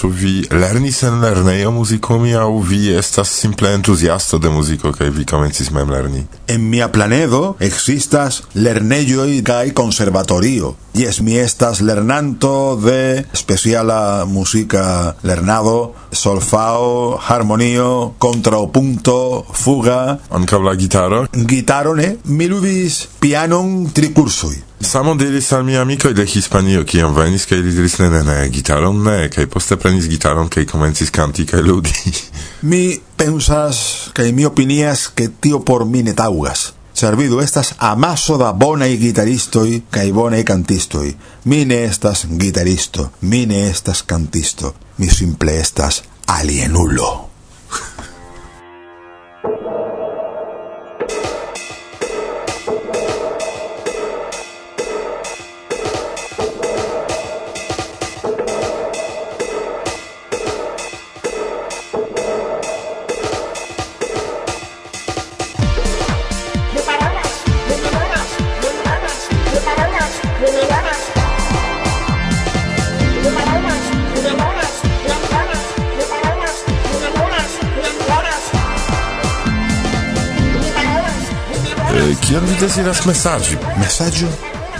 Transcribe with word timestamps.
ĉu 0.00 0.08
vi 0.08 0.34
lernis 0.48 1.02
en 1.04 1.18
lernejo 1.20 1.70
muzikomi 1.76 2.30
aŭ 2.32 2.48
vi 2.64 2.78
estas 2.96 3.28
simple 3.42 3.68
entuziasto 3.76 4.38
de 4.40 4.48
muziko 4.48 4.94
kaj 4.96 5.10
vi 5.12 5.26
komencis 5.28 5.68
mem 5.76 5.90
lerni? 5.92 6.22
En 6.48 6.62
mia 6.72 6.88
planedo 6.88 7.40
existas 7.60 8.38
lernejoj 8.54 9.42
kaj 9.44 9.74
konservatorio. 9.76 10.72
Jes, 10.96 11.20
mi 11.20 11.36
estas 11.36 11.82
lernanto 11.84 12.78
de 12.80 13.26
speciala 13.36 14.24
muzika 14.24 15.12
lernado, 15.22 15.92
solfao, 16.12 17.18
harmonio, 17.28 18.14
contrapunto, 18.18 19.44
fuga. 19.52 20.16
Ankaŭ 20.30 20.64
la 20.64 20.74
gitaro? 20.80 21.26
Gitaro 21.52 21.94
ne, 22.00 22.14
mi 22.24 22.48
ludis 22.48 23.04
pianon 23.20 23.90
tricursoj. 23.92 24.69
Samo 24.80 25.14
diris 25.14 25.52
al 25.52 25.64
mi 25.64 25.76
amico 25.76 26.12
de 26.12 26.24
Hispanio, 26.24 26.84
ciam 26.84 27.12
venis, 27.14 27.44
cae 27.46 27.60
li 27.60 27.72
diris, 27.76 27.98
ne, 28.00 28.08
ne, 28.10 28.22
ne, 28.24 28.48
gitaron 28.48 29.02
ne, 29.04 29.28
cae 29.28 29.46
poste 29.46 29.76
prenis 29.76 30.08
gitaron, 30.08 30.48
cae 30.48 30.64
comencis 30.66 31.12
canti, 31.12 31.44
cae 31.44 31.60
ludi. 31.62 31.92
mi 32.70 32.96
pensas, 33.16 34.10
cae 34.16 34.32
mi 34.32 34.48
opinias, 34.48 35.08
que 35.14 35.28
tio 35.28 35.60
por 35.60 35.84
mi 35.84 36.02
ne 36.02 36.14
taugas. 36.16 36.72
Servido 36.94 37.40
estas 37.40 37.74
amaso 37.78 38.38
da 38.38 38.52
bonai 38.52 38.96
gitaristoi 38.98 39.82
cae 39.90 40.12
bonai 40.12 40.44
cantistoi. 40.44 41.14
Mi 41.44 41.64
ne 41.64 41.84
estas 41.84 42.26
gitaristo, 42.26 43.10
mi 43.20 43.46
ne 43.46 43.68
estas 43.68 44.02
cantisto, 44.02 44.74
mi 44.96 45.08
simple 45.08 45.60
estas 45.60 46.02
alienulo. 46.26 47.29
Vi 82.80 82.86
desiras 82.86 83.06
messaggio? 83.76 84.28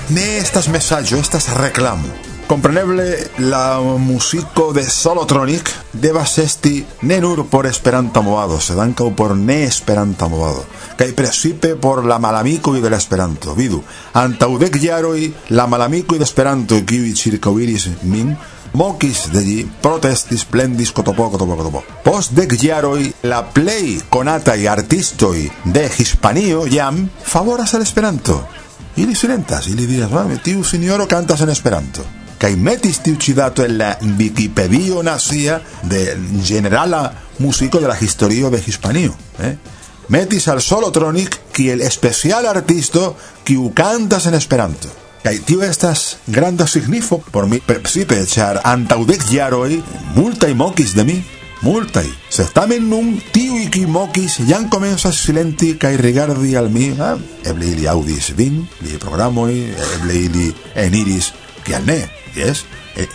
Ne 0.09 0.39
estas 0.39 0.69
messaggio, 0.69 1.19
estas 1.19 1.48
reclamo. 1.53 2.09
Compreneble, 2.47 3.29
la 3.39 3.79
musico 3.81 4.73
de 4.73 4.83
Solotronic 4.89 5.70
devas 5.93 6.39
esti 6.39 6.87
ne 7.03 7.21
nur 7.21 7.47
por 7.48 7.67
esperanta 7.67 8.23
movado, 8.23 8.56
sed 8.61 8.81
ankaŭ 8.81 9.11
por 9.15 9.37
ne 9.37 9.65
esperanta 9.65 10.28
movado. 10.28 10.65
Kaj 10.97 11.12
precipe 11.12 11.75
por 11.77 12.06
la 12.06 12.19
malamiko 12.19 12.73
de 12.73 12.91
la 12.91 12.97
esperanto. 12.97 13.53
Vidu, 13.55 13.83
antaŭ 14.15 14.56
dek 14.59 14.81
jaroj 14.81 15.28
la 15.51 15.67
malamiko 15.67 16.17
de 16.17 16.25
esperanto 16.25 16.81
kiuj 16.81 17.12
ĉirkaŭiris 17.21 17.87
min 18.03 18.33
mokis 18.72 19.26
de 19.32 19.42
gi 19.44 19.58
protestis 19.82 20.44
plendis 20.44 20.92
kotopo 20.92 21.30
kotopo 21.30 21.56
kotopo 21.56 21.82
Post 22.04 22.32
dek 22.36 22.54
giaroi 22.58 23.12
la 23.22 23.42
plei 23.42 24.00
conatai 24.08 24.66
artistoi 24.66 25.50
de 25.64 25.88
Hispanio 25.98 26.66
jam 26.70 27.08
favoras 27.22 27.74
al 27.74 27.82
Esperanto. 27.82 28.46
Ili 28.96 29.14
silentas, 29.14 29.66
ili 29.66 29.86
diras, 29.86 30.10
mame, 30.10 30.38
tiu 30.42 30.64
signoro 30.64 31.06
cantas 31.08 31.41
en 31.41 31.50
Esperanto. 31.50 32.04
Kai 32.41 32.56
metis 32.56 32.98
tiu 33.04 33.18
cidato 33.20 33.64
en 33.64 33.76
la 33.78 33.98
Wikipedia 34.18 35.02
nacia 35.02 35.60
de 35.82 36.16
generala 36.44 37.12
musico 37.38 37.80
de 37.80 37.88
la 37.88 37.98
historio 38.00 38.50
de 38.50 38.62
Hispanio. 38.66 39.14
Eh? 39.38 39.56
Metis 40.08 40.48
al 40.48 40.60
solo 40.60 40.91
tronic 40.91 41.52
kiel 41.52 41.82
especial 41.82 42.46
artisto 42.46 43.16
kiu 43.44 43.72
cantas 43.75 44.26
en 44.26 44.34
Esperanto. 44.34 44.88
Kai 45.20 45.38
tio 45.44 45.60
estas 45.62 46.16
granda 46.26 46.66
signifo 46.66 47.19
por 47.31 47.44
mi, 47.47 47.58
precipe, 47.60 48.22
ĉar 48.25 48.62
antaŭ 48.64 49.03
dek 49.04 49.26
jaroj 49.28 49.76
multaj 50.14 50.54
mokis 50.56 50.94
de 50.97 51.04
mi, 51.04 51.16
multaj. 51.60 52.06
se 52.31 52.47
tamen 52.54 52.88
nun 52.88 53.20
tiu 53.32 53.59
kiuj 53.70 53.86
mokis 53.86 54.38
jam 54.48 54.70
komencas 54.70 55.20
silenti 55.20 55.75
kaj 55.78 55.97
rigardi 55.97 56.56
al 56.56 56.70
mi. 56.70 56.88
Ah, 57.00 57.19
eble 57.44 57.69
ili 57.69 57.88
aŭdis 57.88 58.30
vin, 58.36 58.64
li 58.80 58.97
programoj, 58.98 59.53
eble 59.97 60.16
ili 60.25 60.53
eniris, 60.75 61.32
kial 61.64 61.84
ne, 61.84 62.00
jes? 62.34 62.64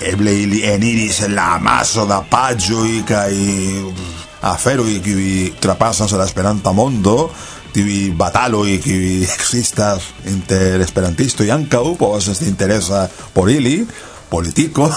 Eble 0.01 0.33
ili 0.43 0.61
eniris 0.61 1.23
la 1.33 1.55
amaso 1.55 2.05
da 2.05 2.21
paĝoj 2.29 3.01
kaj 3.07 3.33
aferoj 4.45 5.01
kiuj 5.01 5.57
trapasas 5.59 6.11
la 6.11 6.25
Esperanta 6.29 6.71
mondo, 6.71 7.31
aktivi 7.75 8.13
bataloj, 8.15 8.77
ki 8.79 8.97
ekzistas 9.27 10.05
inter 10.31 10.79
esperantistoj 10.79 11.49
ankaŭ 11.51 11.97
povas 11.99 12.29
esti 12.31 12.45
interesa 12.47 13.01
por 13.33 13.49
ili, 13.51 13.81
politiko. 14.31 14.87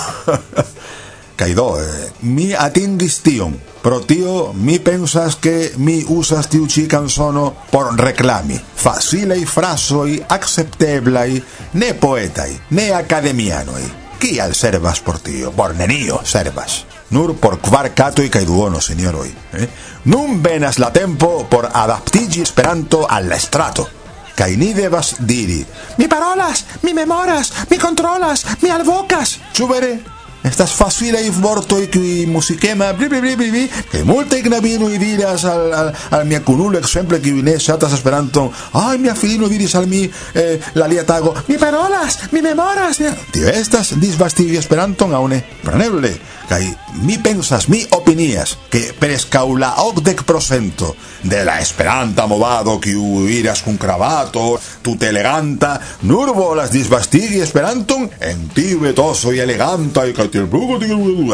Kaj 1.38 1.54
do, 1.58 1.64
eh, 1.82 2.04
mi 2.22 2.52
atingis 2.54 3.16
tion. 3.22 3.56
Pro 3.82 3.98
tio 4.06 4.52
mi 4.54 4.78
pensas 4.78 5.34
ke 5.42 5.72
mi 5.82 6.04
uzas 6.06 6.46
tiu 6.46 6.68
ĉi 6.70 6.86
kanzono 6.86 7.48
por 7.72 7.90
reklami. 7.98 8.60
Facilaj 8.76 9.42
frasoj, 9.46 10.20
akcepteblaj, 10.28 11.40
ne 11.72 11.90
poetaj, 11.98 12.52
ne 12.70 12.92
akademianoj. 12.92 13.82
Kial 14.22 14.54
servas 14.54 15.02
por 15.02 15.18
tio? 15.18 15.50
Por 15.50 15.74
nenio 15.74 16.22
servas 16.24 16.84
nur 17.10 17.36
por 17.36 17.60
kvar 17.60 17.94
kato 17.94 18.22
y 18.22 18.28
duono, 18.28 18.80
señoroi. 18.80 19.34
Eh? 19.52 19.68
Nun 20.04 20.42
venas 20.42 20.78
la 20.78 20.92
tempo 20.92 21.46
por 21.48 21.68
adaptigi 21.72 22.40
Esperanto 22.40 23.08
al 23.08 23.30
estrato. 23.32 23.88
Kai 24.34 24.56
ni 24.56 24.72
devas 24.72 25.16
diri, 25.18 25.66
mi 25.96 26.06
parolas, 26.06 26.64
mi 26.82 26.94
memoras, 26.94 27.52
mi 27.70 27.78
controlas, 27.78 28.46
mi 28.62 28.70
alvocas. 28.70 29.38
Ĉu 29.52 29.66
vere? 29.66 30.17
Estas 30.48 30.72
facile 30.72 31.20
i 31.20 31.30
vorto 31.30 31.78
i 31.78 31.88
qui 31.88 32.24
musikema 32.26 32.92
bli 32.94 33.08
bli 33.08 33.20
bli 33.20 33.36
bli 33.36 33.70
que 33.90 34.02
multe 34.02 34.40
knabino 34.40 34.88
diras 34.88 35.44
al 35.44 35.72
al, 35.72 35.92
al 36.10 36.24
mia 36.26 36.40
kunulo 36.40 36.78
exemple 36.78 37.20
qui 37.20 37.42
ne 37.42 37.58
shatas 37.58 37.92
esperanto 37.92 38.50
ai 38.72 38.96
mia 38.98 39.14
filino 39.14 39.46
diris 39.46 39.74
al 39.74 39.86
mi 39.86 40.10
eh, 40.32 40.58
la 40.72 40.86
lia 40.86 41.04
tago. 41.04 41.34
Mi 41.46 41.58
parolas 41.58 42.32
mi 42.32 42.40
memoras 42.40 42.98
mi... 43.00 43.12
tio 43.30 43.48
estas 43.48 43.92
disvastigi 44.00 44.56
esperanton 44.56 45.12
aune 45.14 45.44
preneble 45.62 46.16
kai 46.48 46.64
mi 47.02 47.18
pensas 47.18 47.68
mi 47.68 47.84
opinias 47.90 48.56
que 48.70 48.94
prescau 48.98 49.56
la 49.56 49.74
octec 49.84 50.22
procento 50.24 50.96
de 51.22 51.44
la 51.44 51.60
esperanta 51.60 52.26
movado 52.26 52.80
que 52.80 52.90
iras 52.90 53.62
con 53.62 53.76
cravato 53.76 54.58
tute 54.80 55.08
eleganta 55.08 55.80
nur 56.02 56.32
volas 56.34 56.72
disvastigi 56.72 57.40
esperanton 57.40 58.10
en 58.20 58.48
tibetoso 58.48 59.32
y 59.32 59.40
eleganta 59.40 60.06
y 60.06 60.14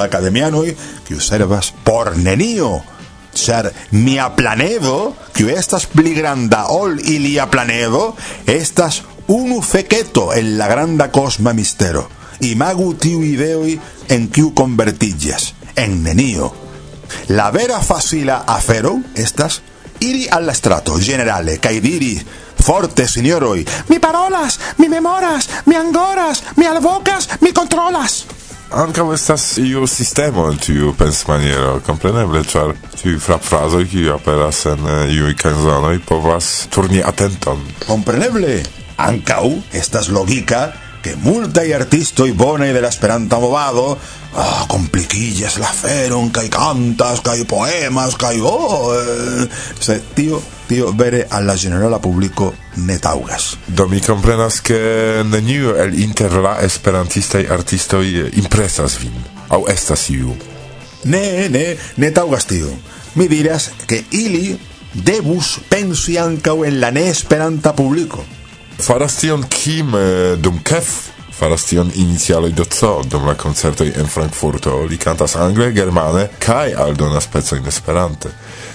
academianoi, 0.02 0.76
que 1.06 1.20
servas 1.20 1.72
por 1.84 2.16
nenio, 2.16 2.82
char 3.34 3.72
mia 3.90 4.34
planevo, 4.36 5.16
que 5.34 5.52
estas 5.52 5.86
pli 5.86 6.14
granda 6.14 6.66
ol 6.68 7.00
ilia 7.00 7.50
planevo, 7.50 8.16
estas 8.46 9.02
unu 9.26 9.60
feketo 9.62 10.32
en 10.34 10.56
la 10.58 10.68
granda 10.68 11.10
cosma 11.10 11.52
mistero, 11.52 12.08
imagu 12.40 12.94
tiu 12.94 13.22
ideoi 13.22 13.80
en 14.08 14.28
kiu 14.28 14.54
convertillas, 14.54 15.54
en 15.76 16.02
nenio. 16.02 16.52
La 17.28 17.50
vera 17.50 17.80
facila 17.80 18.44
afero 18.46 18.98
estas 19.14 19.62
iri 20.00 20.28
al 20.30 20.54
strato 20.54 20.98
generale, 20.98 21.58
kai 21.58 21.80
diri, 21.80 22.18
forte 22.64 23.08
signoroi, 23.08 23.64
mi 23.88 23.98
parolas, 23.98 24.58
mi 24.78 24.88
memoras, 24.88 25.48
mi 25.66 25.74
angoras, 25.76 26.42
mi 26.56 26.66
alvocas, 26.66 27.28
mi 27.40 27.52
controlas 27.52 28.24
ankaŭ 28.74 29.06
estas 29.14 29.44
iu 29.62 29.86
sistemo 29.86 30.48
en 30.50 30.58
tiu 30.58 30.94
pensmaniero, 30.98 31.78
kompreneble, 31.86 32.42
char 32.48 32.74
tiuj 32.98 33.18
frapfrazoj, 33.22 33.84
ki 33.90 34.08
aperas 34.14 34.64
en 34.70 34.88
eh, 34.90 35.14
iuj 35.14 35.34
kanzonoj, 35.38 35.98
povas 36.08 36.50
turni 36.74 37.02
atenton. 37.04 37.62
Compreneble, 37.86 38.58
ancau 38.96 39.52
estas 39.72 40.10
logika, 40.10 40.66
che 41.04 41.16
multai 41.20 41.72
artistoi 41.72 42.32
bonei 42.32 42.72
de 42.72 42.80
la 42.80 42.88
Esperanta 42.88 43.38
movado 43.38 43.98
Ah, 44.36 44.66
compliquillas 44.66 45.58
la 45.58 45.70
feron, 45.72 46.30
cae 46.30 46.50
cantas, 46.50 47.20
cae 47.20 47.44
poemas, 47.44 48.16
cae... 48.16 48.40
Oh, 48.42 48.90
eh. 48.92 49.48
Se, 49.78 50.00
tío, 50.14 50.42
tío, 50.66 50.92
vere 50.92 51.28
alla 51.30 51.56
generala 51.56 52.00
publico 52.00 52.52
netaugas. 52.74 53.56
Do 53.68 53.86
mi 53.88 54.00
comprenas 54.00 54.60
que 54.60 55.22
neniu 55.22 55.76
el 55.78 55.94
inter 56.02 56.34
la 56.42 56.58
esperantistai 56.66 57.46
artistoi 57.46 58.34
impresas 58.34 58.98
vin, 58.98 59.14
au 59.54 59.68
estas 59.70 60.10
iu. 60.10 60.34
Ne, 61.04 61.48
ne, 61.48 61.76
netaugas, 61.96 62.50
tío. 62.50 62.74
Mi 63.14 63.28
diras 63.30 63.70
che 63.86 64.02
ili 64.10 64.58
debus 64.94 65.60
pensi 65.68 66.18
ancau 66.18 66.64
en 66.64 66.80
la 66.80 66.90
ne 66.90 67.06
esperanta 67.08 67.74
publico. 67.74 68.24
Faras 68.82 69.14
tion 69.22 69.46
kim 69.46 69.94
eh, 69.94 70.34
dum 70.42 70.58
kef 70.58 71.13
faras 71.38 71.64
tion 71.64 71.90
inicialoj 71.94 72.52
do 72.52 72.64
C 72.64 72.86
dum 73.10 73.26
la 73.26 73.34
koncertoj 73.34 73.92
en 73.96 74.06
Frankfurto 74.06 74.76
li 74.90 74.98
kantas 74.98 75.36
angle, 75.36 75.72
germane 75.72 76.28
kaj 76.38 76.74
aldonas 76.78 77.26
pecojn 77.26 77.66
Esperante. 77.66 78.30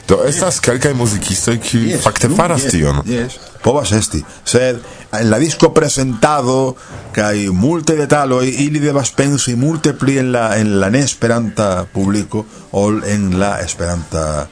Do 0.07 0.23
estas 0.27 0.55
yes. 0.55 0.61
kelkaj 0.65 0.93
muzikistoj 0.93 1.59
kiuj 1.59 1.91
yes. 1.93 2.03
fakte 2.03 2.27
mm, 2.27 2.35
faras 2.35 2.63
yes. 2.63 2.71
tion. 2.71 3.01
Yes. 3.05 3.37
Povas 3.63 3.91
esti, 3.91 4.23
sed 4.45 4.79
en 5.11 5.29
la 5.29 5.39
disco 5.39 5.73
presentado 5.73 6.75
kaj 7.15 7.49
multe 7.53 7.95
detaloj 7.95 8.47
ili 8.47 8.79
devas 8.79 9.11
pensi 9.11 9.55
multe 9.55 9.93
pli 9.93 10.17
en 10.17 10.31
la 10.31 10.57
en 10.57 10.79
la 10.79 10.89
ne 10.89 11.03
Esperanta 11.03 11.85
publiko 11.93 12.45
ol 12.71 13.03
en 13.05 13.39
la 13.39 13.59
Esperanta 13.61 14.47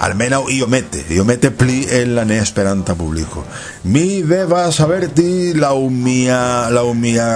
almenaŭ 0.00 0.44
iomete, 0.50 1.04
iomete 1.12 1.50
pli 1.52 1.82
el 1.92 2.14
la 2.16 2.24
neesperanta 2.24 2.94
publiko. 2.96 3.44
Mi 3.84 4.22
devas 4.22 4.80
averti 4.80 5.52
la 5.54 5.74
mia 5.90 6.68
laŭ 6.72 6.86
mia 6.96 7.28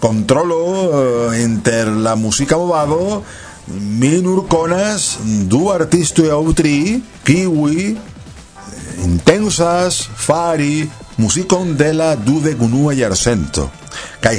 kontrolo 0.00 0.60
eh, 0.84 1.42
inter 1.42 1.88
la 1.88 2.14
muzika 2.16 2.56
movado 2.56 3.22
mi 3.66 4.20
nur 4.22 4.44
konas 4.48 5.18
du 5.48 5.70
artistoj 5.72 6.28
e 6.28 6.32
aŭ 6.36 6.42
tri 6.56 6.76
kiuj 7.24 7.94
intensas 9.04 10.04
fari 10.26 10.88
muzikon 11.16 11.76
de 11.76 11.92
la 11.92 12.14
dudek 12.16 12.60
unua 12.60 12.92
jarcento. 12.92 13.70
Kaj 14.20 14.36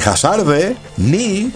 ni 0.97 1.51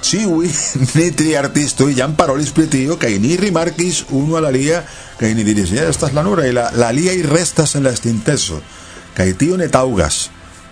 Siwi, 0.00 0.50
Nitri 0.94 1.34
Artisto 1.34 1.88
y 1.88 1.94
Gianparoli 1.94 2.44
Splitillo, 2.46 2.98
Caini 2.98 3.36
Rimarquis, 3.36 4.06
uno 4.10 4.36
a 4.36 4.40
la 4.40 4.50
Lía, 4.50 4.84
Caini 5.18 5.42
Diricida, 5.42 5.88
esta 5.88 6.06
es 6.06 6.14
la 6.14 6.22
Nura, 6.22 6.46
y 6.46 6.52
la, 6.52 6.70
la 6.72 6.92
Lía 6.92 7.12
y 7.12 7.22
Restas 7.22 7.74
en 7.74 7.84
la 7.84 7.90
Estinteso, 7.90 8.60
Caitío 9.14 9.56
Netaugas, 9.56 10.30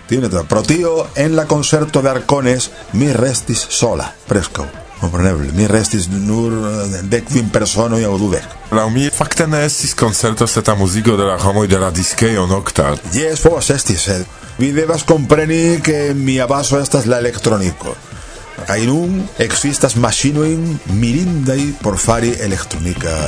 Tío 0.08 0.20
Netaugas, 0.20 0.48
Protío 0.48 1.08
en 1.14 1.36
la 1.36 1.46
Concerto 1.46 2.02
de 2.02 2.10
Arcones, 2.10 2.70
Mi 2.92 3.12
Restis 3.12 3.58
Sola, 3.58 4.14
Fresco. 4.26 4.66
Comprenebile, 5.04 5.52
mi 5.52 5.66
restis 5.68 6.06
nur 6.08 6.54
decvim 7.10 7.50
personoj 7.52 8.06
aŭ 8.06 8.14
dudek. 8.18 8.44
Laŭ 8.72 8.86
mi 8.94 9.10
fakte 9.12 9.46
ne 9.50 9.64
estis 9.66 9.92
koncerto 9.98 10.46
se 10.46 10.62
ta 10.62 10.74
de 10.74 11.24
la 11.24 11.36
homoj 11.36 11.66
de 11.68 11.78
la 11.78 11.90
diskejo 11.90 12.46
nokta. 12.46 12.94
Jes, 13.12 13.40
povas 13.40 13.70
esti, 13.70 13.96
sed 13.96 14.20
eh. 14.20 14.26
vi 14.58 14.72
devas 14.72 15.04
kompreni 15.04 15.80
ke 15.82 16.14
mia 16.14 16.46
baso 16.46 16.80
estas 16.80 17.06
la 17.06 17.18
elektroniko. 17.18 17.94
Kaj 18.62 18.80
nun 18.86 19.18
ekzistas 19.42 19.96
maŝinojn 19.98 20.62
mirindaj 21.00 21.60
por 21.82 21.98
fari 21.98 22.32
elektronika 22.46 23.18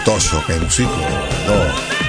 etoso 0.00 0.42
kaj 0.50 0.60
muziko. 0.66 1.16
Do. 1.46 2.07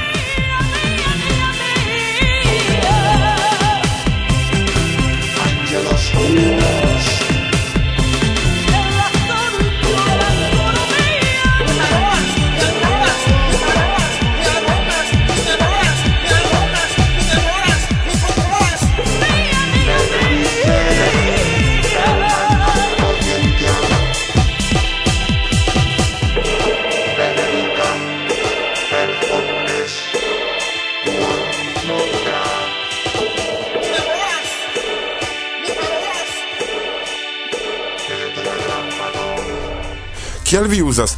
uzas 41.00 41.16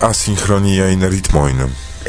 asinchronia 0.00 0.88
in 0.88 1.02
ritmoin? 1.10 1.58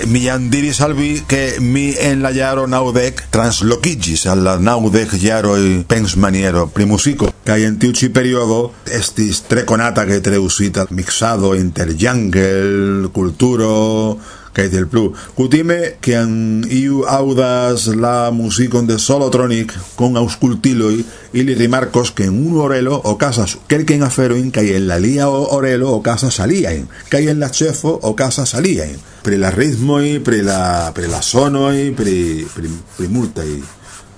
Mi 0.06 0.20
jam 0.22 0.50
diris 0.52 0.82
al 0.82 0.94
vi 0.94 1.24
ke 1.26 1.58
mi 1.60 1.96
en 1.98 2.22
la 2.22 2.30
jaro 2.30 2.68
naŭdek 2.70 3.24
translokigis 3.34 4.28
al 4.30 4.44
la 4.46 4.54
naŭdek 4.62 5.16
jaroj 5.18 5.84
pensmaniero 5.90 6.68
pri 6.70 6.86
muziko 6.86 7.32
kaj 7.48 7.58
en 7.66 7.80
tiu 7.82 7.96
ĉi 7.98 8.12
periodo 8.14 8.60
estis 8.86 9.42
tre 9.50 9.66
konata 9.66 10.06
kaj 10.06 10.20
tre 10.22 10.38
uzita 10.38 10.86
miksado 10.92 11.56
inter 11.58 11.96
jungle, 11.98 13.10
kulturo, 13.10 14.20
del 14.66 14.88
plu. 14.88 15.14
Cutime 15.36 15.98
que 16.02 16.18
an 16.18 16.66
iu 16.70 17.06
audas 17.06 17.86
la 17.94 18.32
musicon 18.34 18.88
de 18.90 18.98
Solotronic 18.98 19.74
con 19.96 20.18
auscultiloi 20.18 21.06
ili 21.34 21.54
rimarcos 21.54 22.12
que 22.12 22.26
en 22.26 22.34
un 22.34 22.58
orelo 22.58 22.98
o 22.98 23.18
casas 23.18 23.60
quelquen 23.68 24.02
aferoin 24.04 24.50
kai 24.52 24.74
en 24.74 24.88
la 24.90 24.98
lia 24.98 25.30
orelo 25.30 25.94
o 25.94 26.02
casa 26.02 26.32
salían, 26.32 26.90
kai 27.10 27.28
en 27.30 27.40
la 27.40 27.52
chefo 27.52 28.00
o 28.02 28.16
casa 28.16 28.46
salían. 28.46 28.98
Pre 29.22 29.38
la 29.38 29.52
ritmoi, 29.52 30.20
pre 30.20 30.42
la 30.42 30.92
pre 30.96 31.08
la 31.08 31.22
sonoi, 31.22 31.92
pre 31.92 32.48
pre, 32.54 32.70
pre 32.98 33.08
multai. 33.08 33.62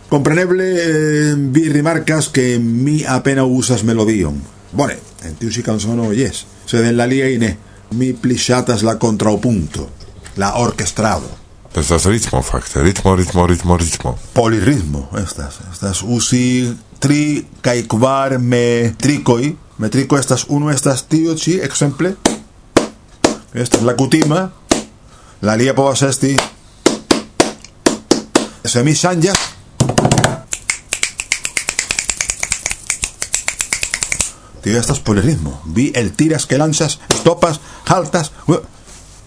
Compreneble 0.09 0.65
eh, 0.79 1.35
vi 1.37 1.67
rimarcas 1.69 2.29
que 2.29 2.57
mi 2.59 3.03
apena 3.03 3.43
usas 3.43 3.83
melodion. 3.83 4.39
Bone, 4.71 4.95
en 5.25 5.35
tiu 5.35 5.51
si 5.51 5.63
canzono 5.65 6.13
yes, 6.13 6.45
sed 6.65 6.85
en 6.85 6.97
la 6.97 7.07
lia 7.07 7.29
ine 7.29 7.57
mi 7.91 8.13
plishatas 8.13 8.83
la 8.83 8.99
contrapunto 8.99 9.98
la 10.39 10.55
orquestrado. 10.55 11.27
Estas 11.75 12.05
ritmo, 12.05 12.41
facte. 12.41 12.81
Ritmo, 12.81 13.15
ritmo, 13.15 13.45
ritmo, 13.45 13.77
ritmo. 13.77 14.17
Polirritmo, 14.33 15.09
estas. 15.17 15.59
Estas 15.71 16.01
usi 16.01 16.73
tri 16.99 17.45
kai 17.61 17.83
kvar 17.83 18.39
me 18.39 18.95
tricoi. 18.97 19.57
Me 19.77 19.89
trico 19.89 20.17
estas 20.17 20.45
uno 20.47 20.71
estas 20.71 21.03
tio 21.03 21.35
ci, 21.35 21.59
exemple. 21.59 22.15
Esta 23.53 23.77
es 23.77 23.83
la 23.83 23.95
cutima. 23.95 24.51
La 25.41 25.55
lia 25.55 25.75
povas 25.75 26.01
esti. 26.01 26.37
Se 28.63 28.83
mi 28.83 28.95
sanja. 28.95 29.33
Tio 34.63 34.79
estas 34.79 34.99
polirritmo. 34.99 35.61
Vi 35.65 35.91
el 35.95 36.13
tiras 36.13 36.45
que 36.45 36.57
lanzas, 36.57 36.99
stopas, 37.13 37.59
haltas. 37.85 38.31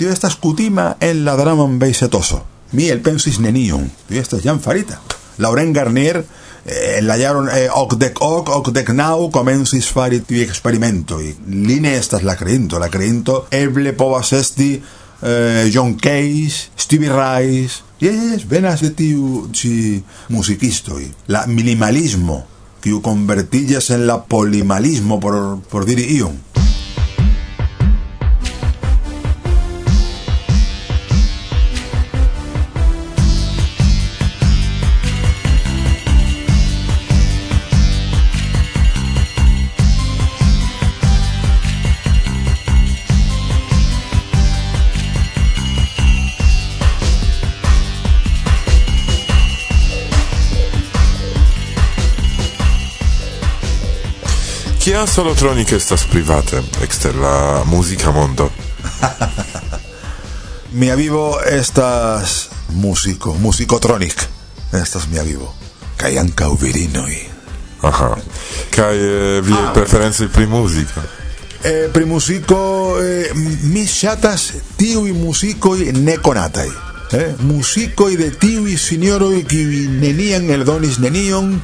Tio 0.02 0.10
estas 0.10 0.34
kutima 0.34 0.96
en 0.98 1.24
la 1.24 1.36
drama 1.36 1.64
beisetoso. 1.78 2.42
Mi 2.72 2.88
el 2.88 3.00
pensis 3.00 3.38
nenion. 3.38 3.84
Tio 4.08 4.18
estas 4.18 4.42
jam 4.42 4.58
farita. 4.58 4.96
Lauren 5.38 5.72
Garnier 5.72 6.24
eh, 6.66 6.96
en 6.98 7.06
la 7.06 7.14
jaron 7.20 7.48
eh, 7.48 7.68
ok 7.70 7.94
ok, 8.18 8.48
ok 8.50 8.88
nau 8.90 9.30
comensis 9.30 9.92
fari 9.94 10.18
tiu 10.26 10.42
experimento. 10.42 11.20
Y 11.22 11.36
line 11.46 11.94
estas 11.94 12.24
la 12.24 12.34
creinto. 12.34 12.80
La 12.80 12.88
creinto 12.90 13.46
eble 13.52 13.92
povas 13.92 14.32
esti 14.32 14.82
eh, 15.22 15.70
John 15.72 15.94
Case, 15.94 16.72
Stevie 16.76 17.12
Rice. 17.14 17.84
Yes, 18.00 18.48
venas 18.48 18.80
de 18.82 18.90
tiu 18.90 19.50
ci 19.52 20.02
musicistoi. 20.30 21.12
La 21.28 21.46
minimalismo 21.46 22.44
que 22.80 22.90
convertillas 23.00 23.90
en 23.90 24.08
la 24.08 24.24
polimalismo 24.24 25.20
por, 25.20 25.60
por 25.70 25.84
dir 25.84 26.00
ion. 26.00 26.42
Sia 54.92 55.06
Solotronic 55.06 55.70
estas 55.72 56.02
private, 56.04 56.58
ekster 56.84 57.14
la 57.16 57.62
muzika 57.64 58.10
mondo. 58.10 58.50
mia 60.80 60.94
vivo 60.94 61.38
estas 61.46 62.48
músico, 62.68 63.32
musicotronic. 63.34 64.26
Estas 64.72 65.06
mia 65.08 65.22
vivo. 65.22 65.54
Kaj 65.96 66.18
ankaŭ 66.18 66.50
virinoj. 66.60 67.16
Aha. 67.82 68.10
Kaj 68.70 68.96
eh, 68.96 69.40
viaj 69.40 69.64
ah, 69.64 69.70
preferencoj 69.72 70.28
pri 70.28 70.46
muziko. 70.46 71.00
Eh, 71.64 71.88
pri 71.92 72.04
muziko 72.04 72.60
eh, 73.00 73.32
mi 73.62 73.86
ŝatas 73.86 74.50
tiuj 74.76 75.12
muzikoj 75.12 75.88
nekonataj. 75.92 76.68
Eh? 77.12 77.32
Muzikoj 77.40 78.16
de 78.16 78.28
tiuj 78.30 78.76
sinjoroj 78.76 79.40
kiuj 79.48 79.88
neniam 80.04 80.50
eldonis 80.50 80.98
nenion 80.98 81.56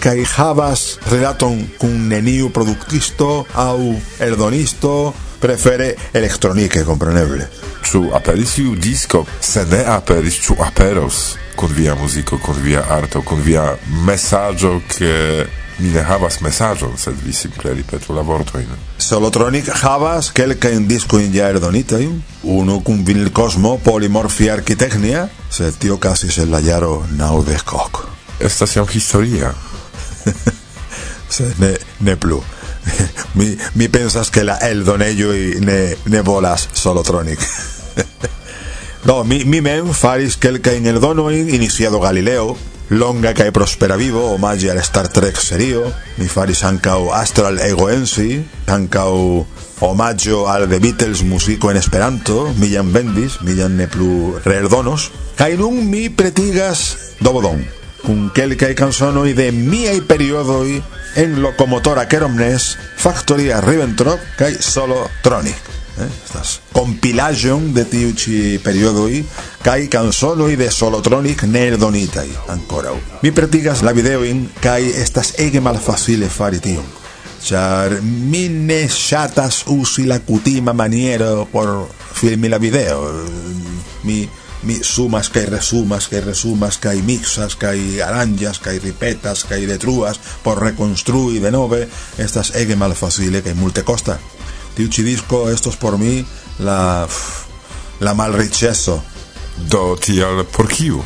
kai 0.00 0.24
havas 0.36 0.98
relaton 1.10 1.62
kun 1.78 2.08
neniu 2.08 2.50
produktisto 2.50 3.46
au 3.54 3.94
eldonisto 4.18 5.14
prefere 5.40 5.94
elektronike 6.14 6.84
compreneble 6.84 7.48
Ĉu 7.86 8.08
aperis 8.18 8.56
iu 8.58 8.74
disco, 8.74 9.22
se 9.40 9.62
ne 9.70 9.84
aperis, 9.86 10.40
aperos 10.58 11.36
kun 11.56 11.70
via 11.72 11.94
muziko, 11.94 12.38
kun 12.42 12.56
via 12.62 12.82
arto, 12.90 13.22
kun 13.22 13.38
via 13.44 13.76
mesaĝo, 14.06 14.80
ke 14.90 15.46
mi 15.78 15.92
ne 15.94 16.02
havas 16.02 16.40
mesaĝon, 16.42 16.96
sed 16.98 17.20
vi 17.22 17.32
simple 17.32 17.72
ripetu 17.76 18.14
la 18.16 18.24
vortojn. 18.26 18.66
Solotronic 18.98 19.70
havas 19.82 20.32
kelkajn 20.34 20.88
diskojn 20.88 21.34
ja 21.34 21.48
eldonitajn, 21.52 22.18
unu 22.56 22.80
kun 22.84 23.04
vinil 23.06 23.30
Cosmo 23.36 23.76
polimorfia 23.84 24.56
arquitecnia, 24.58 25.28
sed 25.50 25.78
tio 25.78 26.00
okazis 26.00 26.40
en 26.42 26.50
la 26.52 26.60
jaro 26.64 27.04
naŭdekok. 27.16 28.02
Estas 28.40 28.76
jam 28.76 28.88
historia. 28.90 29.54
ne, 31.62 31.76
ne 31.98 32.16
plu. 32.16 32.42
mi, 33.38 33.56
mi 33.72 33.88
pensas 33.88 34.30
che 34.30 34.42
la 34.42 34.58
eldonelloi 34.60 35.58
ne, 35.60 35.96
ne 36.02 36.20
volas 36.20 36.68
solotronic. 36.72 37.40
no, 39.08 39.24
mi, 39.24 39.44
mi 39.44 39.60
mem 39.60 39.92
faris 39.92 40.36
quelcain 40.36 40.86
eldonoin 40.86 41.48
iniciado 41.54 42.00
Galileo, 42.00 42.56
longa 42.88 43.32
cae 43.34 43.50
prospera 43.50 43.96
vivo, 43.96 44.32
omaggi 44.34 44.68
al 44.68 44.82
Star 44.84 45.08
Trek 45.08 45.38
serio, 45.40 45.92
mi 46.16 46.28
faris 46.28 46.62
ancau 46.64 47.10
Astral 47.10 47.58
Egoensi, 47.58 48.44
ancau 48.66 49.46
omaggio 49.80 50.46
al 50.48 50.68
The 50.68 50.78
Beatles 50.80 51.22
musico 51.22 51.70
en 51.70 51.76
Esperanto, 51.76 52.52
Millan 52.56 52.92
Bendis, 52.92 53.40
Millan 53.42 53.76
ne 53.76 53.88
plu 53.88 54.38
reeldonos, 54.44 55.10
cae 55.36 55.56
nun 55.56 55.88
mi 55.90 56.08
pretigas 56.08 57.16
Dobodon. 57.20 57.85
Quelcae 58.06 58.74
canzonoi 58.74 59.34
de 59.34 59.50
miei 59.52 60.00
periodoi 60.00 60.82
en 61.16 61.40
locomotora 61.40 62.06
Keromnes 62.06 62.76
Factoria 62.96 63.60
Ribbentrop 63.60 64.20
cae 64.36 64.56
Solo 64.62 65.08
Tronic 65.22 65.58
eh? 65.98 66.08
estas 66.24 66.60
compilation 66.72 67.72
de 67.74 67.84
tiu 67.90 68.12
ci 68.14 68.60
periodoi 68.62 69.24
kai 69.62 69.88
canzonoi 69.88 70.56
de 70.56 70.70
Solotronic 70.70 71.42
nerdonitai 71.50 72.28
ancora 72.52 72.94
mi 73.22 73.32
pretigas 73.32 73.82
la 73.82 73.92
video 73.92 74.24
in 74.24 74.46
kai 74.60 74.92
estas 74.92 75.34
ege 75.38 75.60
mal 75.60 75.78
facile 75.78 76.28
fari 76.28 76.60
tiu 76.60 76.84
char 77.42 78.00
mi 78.02 78.48
ne 78.48 78.88
shatas 78.88 79.64
usi 79.66 80.06
la 80.06 80.20
kutima 80.20 80.72
maniero 80.72 81.46
por 81.50 81.88
filmi 82.16 82.48
la 82.48 82.58
video. 82.58 83.12
Mi 84.02 84.28
mi 84.66 84.82
sumas 84.82 85.30
kai 85.30 85.46
resumas 85.46 86.08
kai 86.10 86.20
resumas 86.20 86.78
kai 86.82 87.00
mixas 87.02 87.54
kai 87.56 88.00
aranjas 88.02 88.58
kai 88.58 88.78
ripetas 88.82 89.44
kai 89.48 89.64
detruas 89.66 90.18
por 90.42 90.58
reconstrui 90.62 91.38
de 91.40 91.50
nove 91.54 91.86
estas 92.18 92.52
ege 92.54 92.76
mal 92.76 92.94
facile 92.94 93.42
kai 93.42 93.54
multe 93.54 93.84
costa 93.84 94.18
tiu 94.74 94.88
ci 94.88 95.02
disco 95.02 95.48
estos 95.50 95.76
por 95.76 95.98
mi 95.98 96.26
la 96.58 97.08
la 98.00 98.14
malricheso 98.14 99.02
do 99.70 99.96
tial 99.96 100.44
por 100.44 100.68
kiu 100.68 101.02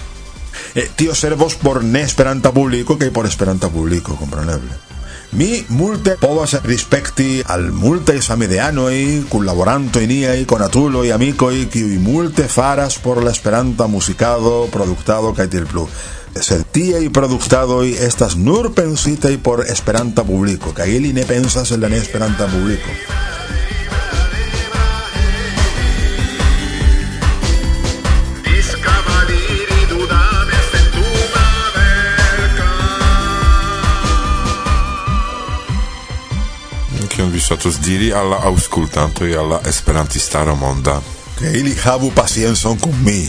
eh, 0.74 0.90
tio 0.96 1.14
servos 1.14 1.54
por 1.54 1.84
ne 1.84 2.02
esperanta 2.02 2.52
publico 2.52 2.98
que 2.98 3.10
por 3.10 3.26
esperanta 3.26 3.68
publico 3.68 4.16
compreneble 4.16 4.89
mi 5.32 5.64
multe 5.68 6.16
povas 6.18 6.56
respecti 6.64 7.38
al 7.46 7.68
multaj 7.70 8.18
samideanoj, 8.18 8.96
kunlaboranto 9.30 10.00
e 10.02 10.08
niaj, 10.10 10.40
konatuloj, 10.50 11.06
e 11.06 11.12
amikoj, 11.14 11.68
kiuj 11.70 12.00
multe 12.02 12.48
faras 12.50 12.98
por 12.98 13.22
la 13.22 13.30
esperanta 13.30 13.86
muzikado, 13.86 14.66
produktado 14.72 15.30
kaj 15.34 15.46
tiel 15.50 15.68
plu. 15.70 15.86
sed 16.34 16.62
tie 16.72 17.10
produktadoj 17.10 17.90
estas 18.06 18.36
nur 18.36 18.72
pensitaj 18.74 19.38
por 19.42 19.64
esperanta 19.66 20.24
publiko, 20.24 20.72
kaj 20.72 20.86
ili 20.96 21.12
ne 21.12 21.24
pensas 21.26 21.70
en 21.70 21.80
la 21.80 21.88
esperanta 21.96 22.46
publiko. 22.46 22.90
ŝatus 37.50 37.80
diri 37.82 38.12
al 38.14 38.28
la 38.30 38.36
aŭskultantoj 38.46 39.28
al 39.34 39.48
la 39.50 39.56
esperantistaro 39.66 40.52
monda. 40.54 41.00
Ke 41.34 41.50
ili 41.58 41.72
havu 41.74 42.12
paciencon 42.14 42.78
kun 42.78 42.94
mi. 43.02 43.24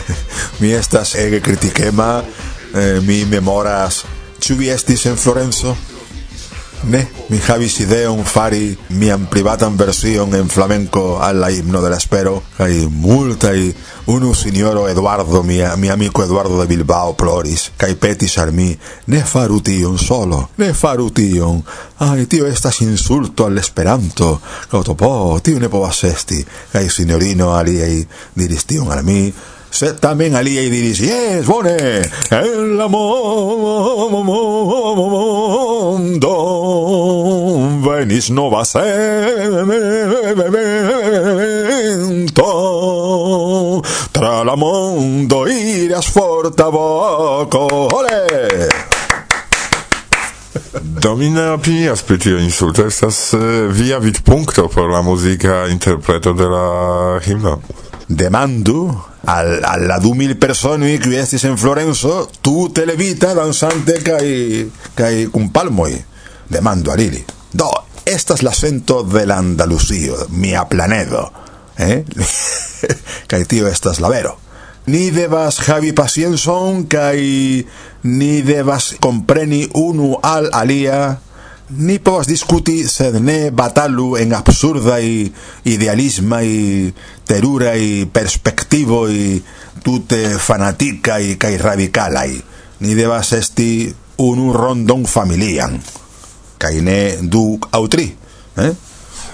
mi 0.60 0.70
estas 0.70 1.16
ege 1.18 1.40
kritikema, 1.42 2.22
eh, 2.22 3.00
mi 3.02 3.24
memoras, 3.24 4.04
ĉu 4.38 4.54
vi 4.60 4.70
estis 4.70 5.06
en 5.10 5.18
Florenco? 5.18 5.74
Mi 6.86 7.38
havis 7.42 7.80
ideon 7.82 8.20
fari 8.22 8.76
mian 8.94 9.24
privatan 9.26 9.74
version 9.76 10.34
en 10.38 10.48
flamenco 10.48 11.18
alla 11.18 11.50
himno 11.50 11.80
de 11.82 11.90
la 11.90 11.96
espero, 11.96 12.42
kai 12.56 12.86
multai 12.86 13.74
unu 14.06 14.34
signoro 14.34 14.86
Eduardo, 14.88 15.42
mi, 15.42 15.58
mi 15.78 15.88
amico 15.88 16.22
Eduardo 16.22 16.60
de 16.60 16.66
Bilbao 16.66 17.16
ploris, 17.16 17.72
kai 17.76 17.96
petis 17.96 18.38
al 18.38 18.52
mi, 18.52 18.78
ne 19.06 19.24
faru 19.24 19.58
tion 19.60 19.98
solo, 19.98 20.50
ne 20.58 20.72
faru 20.74 21.10
tion, 21.10 21.58
ai, 21.98 22.26
tio 22.26 22.46
estas 22.46 22.80
insulto 22.86 23.46
al 23.46 23.58
esperanto, 23.58 24.40
cautopo, 24.70 25.40
tio 25.42 25.58
ne 25.58 25.68
povas 25.68 26.04
esti, 26.04 26.46
kai 26.70 26.88
signorino 26.88 27.56
aliei 27.56 28.06
diris 28.34 28.64
tion 28.64 28.92
al 28.92 29.02
mi, 29.02 29.32
también 30.00 30.34
al 30.34 30.48
y 30.48 30.70
dice, 30.70 31.06
yes, 31.06 31.46
pone 31.46 31.76
el 32.30 32.80
amor 32.80 34.10
venís 37.82 38.30
no 38.30 38.50
va 38.50 38.62
a 38.62 38.64
ser 38.64 39.52
tra 44.12 44.44
la 44.44 44.56
mundo 44.56 45.46
irás 45.46 46.06
fortaboco 46.06 47.66
ole 47.92 48.68
Domina 50.82 51.58
Pias 51.58 52.02
pidió 52.02 52.38
insulta 52.40 52.86
estas 52.86 53.34
eh, 53.34 53.68
viavit 53.70 54.22
punto 54.22 54.68
por 54.68 54.90
la 54.90 55.02
música 55.02 55.68
interpreto 55.68 56.34
de 56.34 56.44
la 56.44 57.20
himno. 57.24 57.60
Demandu 58.08 58.90
al, 59.26 59.60
alla 59.62 59.98
2000 59.98 60.36
persone 60.36 60.98
che 60.98 61.08
vivessi 61.08 61.44
in 61.46 61.56
Florenzo, 61.56 62.30
tu 62.40 62.70
te 62.70 62.84
levita 62.84 63.32
danzante 63.32 64.00
che 64.00 64.12
hai, 64.12 64.72
che 64.94 65.02
hai 65.02 65.28
un 65.32 65.50
palmo 65.50 65.86
y 65.86 66.02
demando 66.48 66.92
a 66.92 66.96
Lili. 66.96 67.24
Do, 67.52 67.70
este 68.04 68.34
es 68.34 68.40
el 68.40 68.48
acento 68.48 69.02
del 69.02 69.30
andalucío, 69.30 70.26
mi 70.30 70.54
aplanedo. 70.54 71.32
¿eh? 71.78 72.04
que 73.28 73.44
tío, 73.44 73.66
este 73.66 73.90
es 73.90 74.00
lavero. 74.00 74.38
Ni 74.86 75.10
debas 75.10 75.58
Javi 75.58 75.92
Pacienson, 75.92 76.86
que 76.86 76.98
hay 76.98 77.66
ni 78.04 78.42
debas 78.42 78.94
compreni 79.00 79.68
uno 79.72 80.20
al 80.22 80.50
alía 80.52 81.18
ni 81.68 81.98
povas 81.98 82.28
discuti, 82.30 82.84
sed 82.86 83.18
ne 83.22 83.50
batalu 83.50 84.16
en 84.22 84.34
absurda 84.38 84.98
i 85.02 85.26
idealisma 85.66 86.42
i 86.42 86.92
terura 87.26 87.74
i 87.74 88.06
perspektivo 88.06 89.08
i 89.08 89.42
tute 89.82 90.38
fanatica 90.38 91.18
i 91.18 91.36
kai 91.36 91.56
radicala 91.58 92.24
i 92.26 92.40
ni 92.78 92.94
devas 92.94 93.32
esti 93.32 93.92
unu 94.18 94.52
rondon 94.52 95.04
familian. 95.06 95.80
Kai 96.58 96.80
ne 96.80 97.16
du 97.20 97.58
autri 97.70 98.06
eh? 98.56 98.72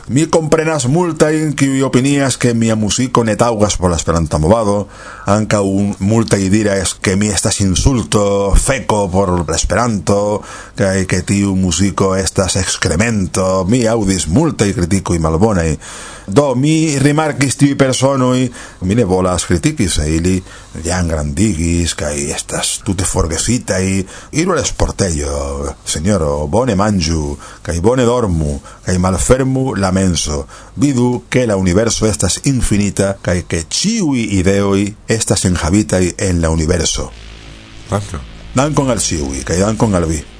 Mi 0.08 0.26
comprenas 0.26 0.88
multain 0.90 1.52
kiuj 1.54 1.84
opinias 1.86 2.36
que 2.36 2.54
mi 2.54 2.74
musico 2.74 3.22
netaugas 3.22 3.76
por 3.76 3.88
la 3.90 3.96
Esperanta 3.96 4.38
movado, 4.42 4.88
ankaŭ 5.30 5.62
multaj 6.02 6.40
diras 6.50 6.96
que 6.98 7.14
mi 7.14 7.28
estas 7.30 7.60
insulto, 7.60 8.50
feko 8.58 9.06
por 9.12 9.30
la 9.48 9.54
Esperanto, 9.54 10.42
kaj 10.74 11.06
que 11.06 11.22
ti 11.22 11.44
un 11.44 11.62
musico 11.62 12.16
estas 12.16 12.56
excremento, 12.58 13.64
mi 13.64 13.86
aŭdis 13.86 14.26
multaj 14.26 14.72
kritikoj 14.74 15.20
malbonaj. 15.22 15.76
Do, 16.32 16.54
mi 16.54 16.98
rimarkis 16.98 17.56
persono 17.56 17.76
personoi, 17.76 18.52
mi 18.80 18.94
ne 18.94 19.04
volas 19.04 19.44
kritiki, 19.44 19.88
se 19.88 20.06
ili 20.16 20.42
jam 20.84 21.08
grandigis, 21.08 21.92
kai 21.94 22.30
estas 22.32 22.78
tute 22.84 23.04
forgesitai, 23.04 24.06
iru 24.32 24.52
al 24.56 24.64
sportello, 24.64 25.74
señoro, 25.84 26.46
bone 26.46 26.74
manju, 26.74 27.36
kai 27.62 27.80
bone 27.80 28.04
dormu, 28.08 28.60
kai 28.86 28.96
malfermu 28.98 29.74
la 29.76 29.92
menso, 29.92 30.46
vidu 30.76 31.24
ke 31.28 31.46
la 31.46 31.56
universo 31.56 32.06
estas 32.08 32.40
infinita, 32.48 33.18
kai 33.20 33.42
ke 33.44 33.66
ciui 33.68 34.30
ideoi 34.38 34.88
estas 35.08 35.44
enhabitai 35.44 36.14
en 36.16 36.40
la 36.40 36.50
universo. 36.50 37.10
Dankon. 37.90 38.20
Dankon 38.54 38.90
al 38.90 39.00
ciui, 39.00 39.44
kai 39.44 39.60
dankon 39.60 40.00
al 40.00 40.08
vi. 40.08 40.31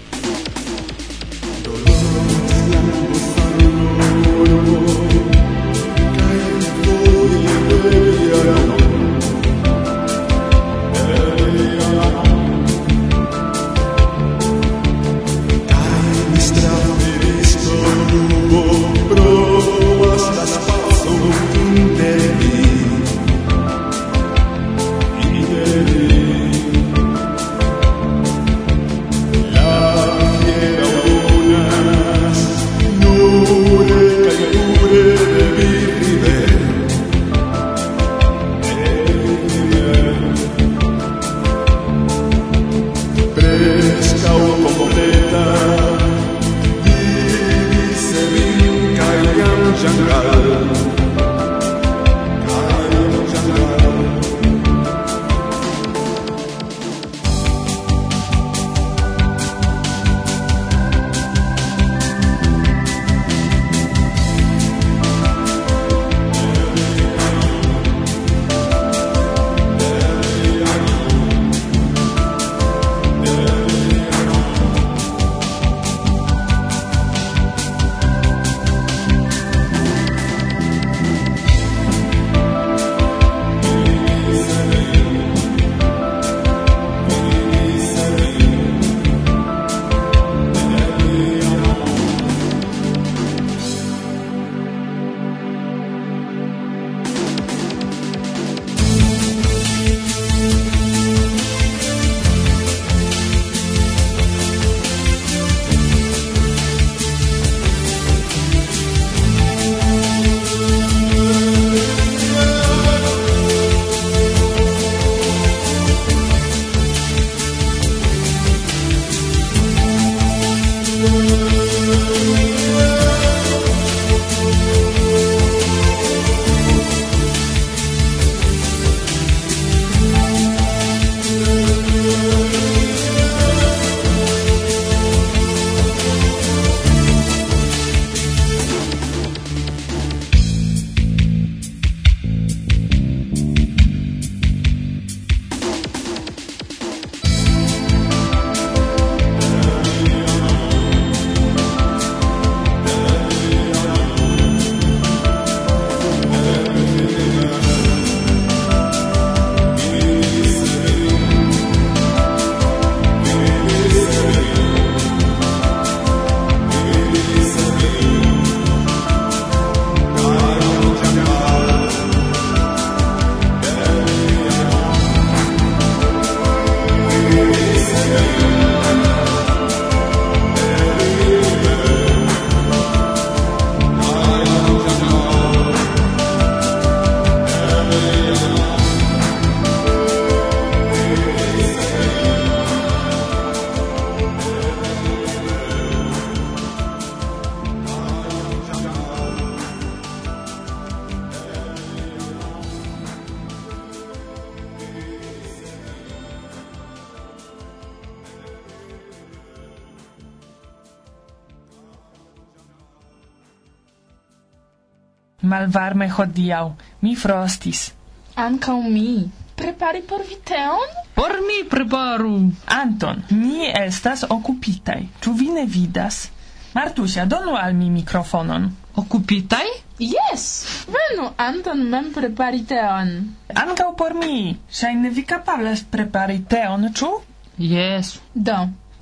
Malvarme 215.42 216.08
hodiau, 216.08 216.74
mi 217.02 217.16
frostis. 217.16 217.92
Ancau 218.34 218.82
mi. 218.82 219.30
Prepari 219.54 220.02
por 220.02 220.22
viteon? 220.24 220.88
Por 221.14 221.32
mi 221.46 221.62
preparu. 221.68 222.52
Anton, 222.66 223.24
ni 223.30 223.66
estas 223.68 224.24
occupitai. 224.28 225.08
Tu 225.20 225.32
vi 225.32 225.50
ne 225.50 225.66
vidas? 225.66 226.30
Martusia, 226.74 227.26
donu 227.26 227.56
al 227.56 227.74
mi 227.74 227.90
mikrofonon. 227.90 228.70
Occupitai? 228.94 229.66
Yes! 229.98 230.64
Venu, 230.88 231.28
Anton 231.36 231.84
mem 231.90 232.12
prepari 232.12 232.62
teon. 232.64 233.36
Ancau 233.54 233.92
por 233.94 234.14
mi. 234.14 234.56
Shaine 234.70 235.10
vi 235.10 235.24
capablas 235.24 235.84
prepari 235.84 236.40
teon, 236.48 236.88
ču? 236.94 237.10
Yes. 237.58 238.20
Do, 238.32 238.56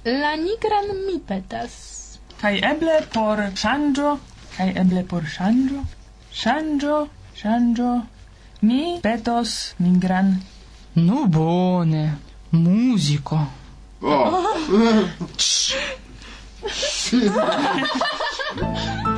la 0.04 0.34
nigran 0.36 0.90
mi 1.06 1.20
petas. 1.20 2.18
Kai 2.40 2.58
eble 2.58 3.00
por 3.12 3.38
shangio? 3.54 4.18
Kai 4.56 4.72
eble 4.82 5.04
por 5.04 5.24
shangio? 5.26 5.86
Shangio, 6.32 7.08
shangio, 7.34 8.06
mi 8.62 9.00
petos 9.02 9.74
nigran. 9.78 10.40
Nu 10.94 11.26
bone, 11.26 12.18
musico. 12.50 13.46
Oh. 14.00 14.56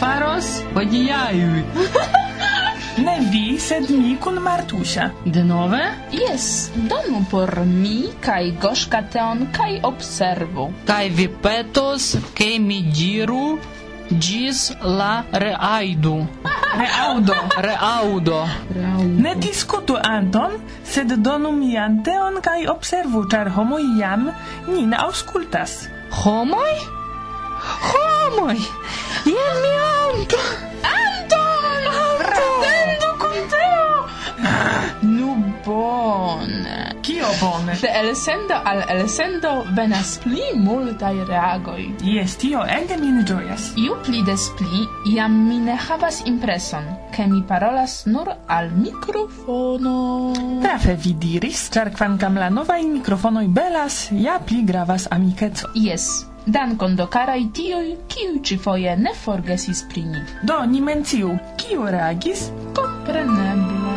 faros 0.00 0.46
hodiaŭ? 0.74 1.32
Ne 2.96 3.18
vi, 3.30 3.58
sed 3.60 3.90
mi 3.92 4.14
kun 4.16 4.38
Martusia. 4.40 5.10
Denove? 5.24 5.82
Yes, 6.16 6.70
donu 6.88 7.26
por 7.30 7.50
mi 7.64 8.08
kai 8.24 8.54
goshka 8.56 9.02
teon 9.12 9.50
kai 9.52 9.80
observu. 9.84 10.70
Kai 10.88 11.10
vi 11.12 11.28
petos, 11.28 12.16
ke 12.32 12.56
mi 12.58 12.80
diru 12.88 13.58
gis 14.08 14.72
la 14.80 15.24
reaidu. 15.32 16.16
Reaudo. 16.80 17.36
Reaudo. 17.68 18.40
Reaudo. 18.72 19.12
Ne 19.20 19.36
diskutu, 19.44 20.00
Anton, 20.00 20.56
sed 20.84 21.12
donu 21.20 21.52
mian 21.52 22.00
teon 22.02 22.40
kai 22.40 22.64
observu, 22.64 23.26
char 23.28 23.52
homoj 23.52 23.84
jam 24.00 24.30
nin 24.72 24.96
auscultas. 24.96 25.82
Homoi? 26.24 26.76
Homoj! 27.60 28.15
homoi! 28.26 28.58
Jen 29.24 29.56
mi 29.62 29.72
Anto! 30.16 30.38
Anton! 30.82 31.82
Fratendu 32.18 33.10
kun 33.20 33.38
teo! 33.52 33.90
Nu 35.02 35.36
bone! 35.64 36.96
Kio 37.02 37.26
bone? 37.40 37.76
De 37.80 37.88
elsendo 38.00 38.54
al 38.64 38.82
elsendo 38.88 39.64
venas 39.76 40.18
pli 40.24 40.42
multaj 40.58 41.24
reagoj. 41.28 41.82
Yes, 42.02 42.36
tio 42.36 42.64
ege 42.66 42.96
min 42.98 43.22
ĝojas. 43.26 43.72
Ju 43.78 43.94
pli 44.06 44.22
des 44.26 44.48
pli, 44.58 44.82
iam 45.14 45.36
mi 45.48 45.58
ne 45.62 45.76
havas 45.88 46.22
impreson, 46.26 46.86
ke 47.14 47.26
mi 47.30 47.42
parolas 47.48 48.06
nur 48.06 48.32
al 48.48 48.70
mikrofono. 48.74 49.98
Trafe 50.62 50.96
vi 51.04 51.14
diris, 51.14 51.68
char 51.70 51.92
kvankam 51.94 52.38
la 52.42 52.50
novaj 52.50 52.82
mikrofonoj 52.82 53.46
belas, 53.48 54.08
ja 54.10 54.40
pli 54.46 54.64
gravas 54.66 55.06
amikeco. 55.10 55.70
Yes. 55.74 56.26
Dankon 56.46 56.94
do 56.94 57.08
karaj 57.10 57.40
tiuj, 57.50 57.88
kiuj 58.06 58.36
ĉifoje 58.46 58.92
ne 58.96 59.10
forgesis 59.18 59.80
pri 59.90 60.04
ni. 60.06 60.20
Do 60.46 60.60
ni 60.70 60.78
menciu, 60.80 61.32
kiu 61.58 61.88
reagis? 61.90 62.44
Kompreneble. 62.76 63.96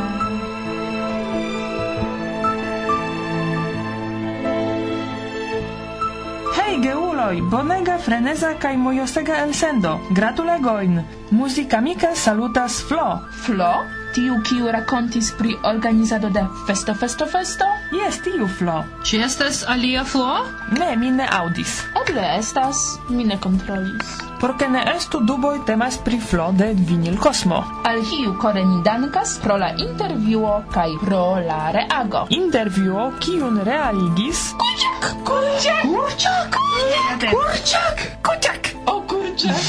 Hej 6.58 6.82
geuloj, 6.88 7.38
bonega 7.54 8.00
freneza 8.02 8.56
kaj 8.58 8.74
mojosega 8.82 9.44
elsendo. 9.46 10.00
Gratulegoin. 10.10 11.04
Muzikamica 11.30 12.16
salutas 12.16 12.82
Flo. 12.90 13.08
Flo? 13.46 13.99
tiu 14.16 14.40
kiu 14.44 14.72
rakontis 14.72 15.32
pri 15.38 15.56
organizado 15.64 16.30
de 16.30 16.44
festo 16.68 16.94
festo 16.96 17.26
festo? 17.26 17.66
Jes, 17.92 18.20
tiu 18.26 18.48
Flo. 18.48 18.84
Ĉi 19.04 19.22
estas 19.26 19.64
alia 19.68 20.04
Flo? 20.06 20.40
Ne, 20.78 20.96
mi 20.96 21.12
ne 21.12 21.28
aŭdis. 21.28 21.80
Eble 22.04 22.24
estas, 22.38 23.00
mi 23.10 23.24
ne 23.26 23.38
kontrolis. 23.42 24.18
Por 24.40 24.54
ke 24.58 24.70
ne 24.72 24.82
estu 24.96 25.20
duboj 25.28 25.66
temas 25.68 25.98
pri 26.00 26.20
Flo 26.24 26.52
de 26.56 26.72
Vinil 26.74 27.18
Kosmo. 27.20 27.60
Al 27.90 28.00
kiu 28.08 28.36
kore 28.40 28.64
ni 28.66 28.80
dankas 28.86 29.38
pro 29.44 29.58
la 29.60 29.74
intervjuo 29.78 30.54
kaj 30.72 30.96
pro 31.04 31.24
la 31.48 31.72
reago. 31.76 32.26
Intervjuo 32.30 33.10
kiun 33.20 33.60
realigis 33.68 34.46
Kurczak! 34.60 35.12
Kurczak! 35.26 35.82
Kurczak! 35.84 36.56
Kurczak! 36.56 37.30
Kurczak! 37.34 38.08
Kurczak! 38.24 38.74
O 38.86 39.02
kurczak! 39.02 39.64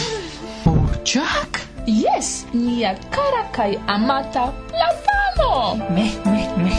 Kurczak? 0.64 1.61
Yes! 1.87 2.39
nia 2.52 2.94
cara 3.10 3.44
kai 3.52 3.78
amata 3.86 4.52
la 4.72 4.90
famo. 5.04 5.76
Me, 5.94 6.06
me, 6.24 6.42
me. 6.62 6.74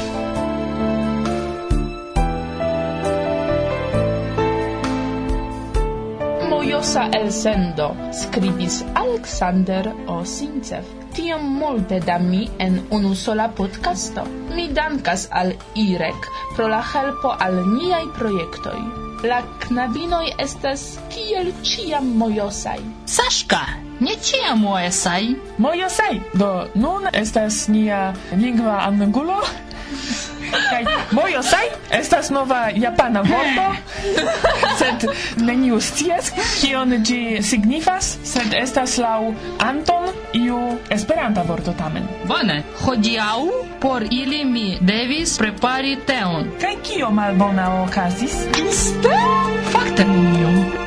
Curiosa 6.81 7.09
elsendo, 7.13 7.95
scribis 8.11 8.83
Alexander 8.95 9.91
Osincev. 10.07 10.85
Tiom 11.13 11.43
multe 11.59 11.99
da 11.99 12.17
mi 12.17 12.49
en 12.57 12.79
unu 12.89 13.13
sola 13.15 13.49
podcasto. 13.49 14.23
Mi 14.55 14.69
dankas 14.73 15.27
al 15.31 15.51
Irek 15.75 16.31
pro 16.55 16.67
la 16.67 16.81
helpo 16.81 17.35
al 17.37 17.59
niaj 17.75 18.07
projektoj. 18.17 18.79
La 19.27 19.43
knabinoj 19.67 20.31
estas 20.39 20.97
kiel 21.11 21.53
ciam 21.61 22.15
mojosaj. 22.17 22.79
Saszka! 23.05 23.90
ne 24.01 24.15
ciam 24.21 24.59
moesai. 24.59 25.35
Moesai, 25.57 26.21
do 26.33 26.67
nun 26.75 27.07
estas 27.13 27.67
nia 27.67 28.13
lingva 28.35 28.81
angulo. 28.87 29.41
Kaj 30.51 30.83
mojosai 31.11 31.67
estas 31.91 32.29
nova 32.29 32.69
japana 32.75 33.21
vorto, 33.21 33.67
sed 34.79 35.05
neniu 35.37 35.79
scias 35.79 36.31
kion 36.59 36.97
ĝi 37.07 37.39
signifas, 37.43 38.17
sed 38.23 38.53
estas 38.57 38.97
laŭ 38.99 39.31
Anton 39.63 40.09
iu 40.33 40.59
esperanta 40.89 41.45
vorto 41.47 41.75
tamen. 41.79 42.09
Bone, 42.27 42.61
hodiaŭ 42.83 43.39
por 43.81 44.03
ili 44.11 44.43
mi 44.45 44.77
devis 44.81 45.37
prepari 45.37 45.97
teon. 46.05 46.51
Kaj 46.61 46.75
kio 46.83 47.11
malbona 47.11 47.71
okazis? 47.83 48.37
Ĝuste? 48.57 49.17
Fakte 49.71 50.05
nenio. 50.05 50.80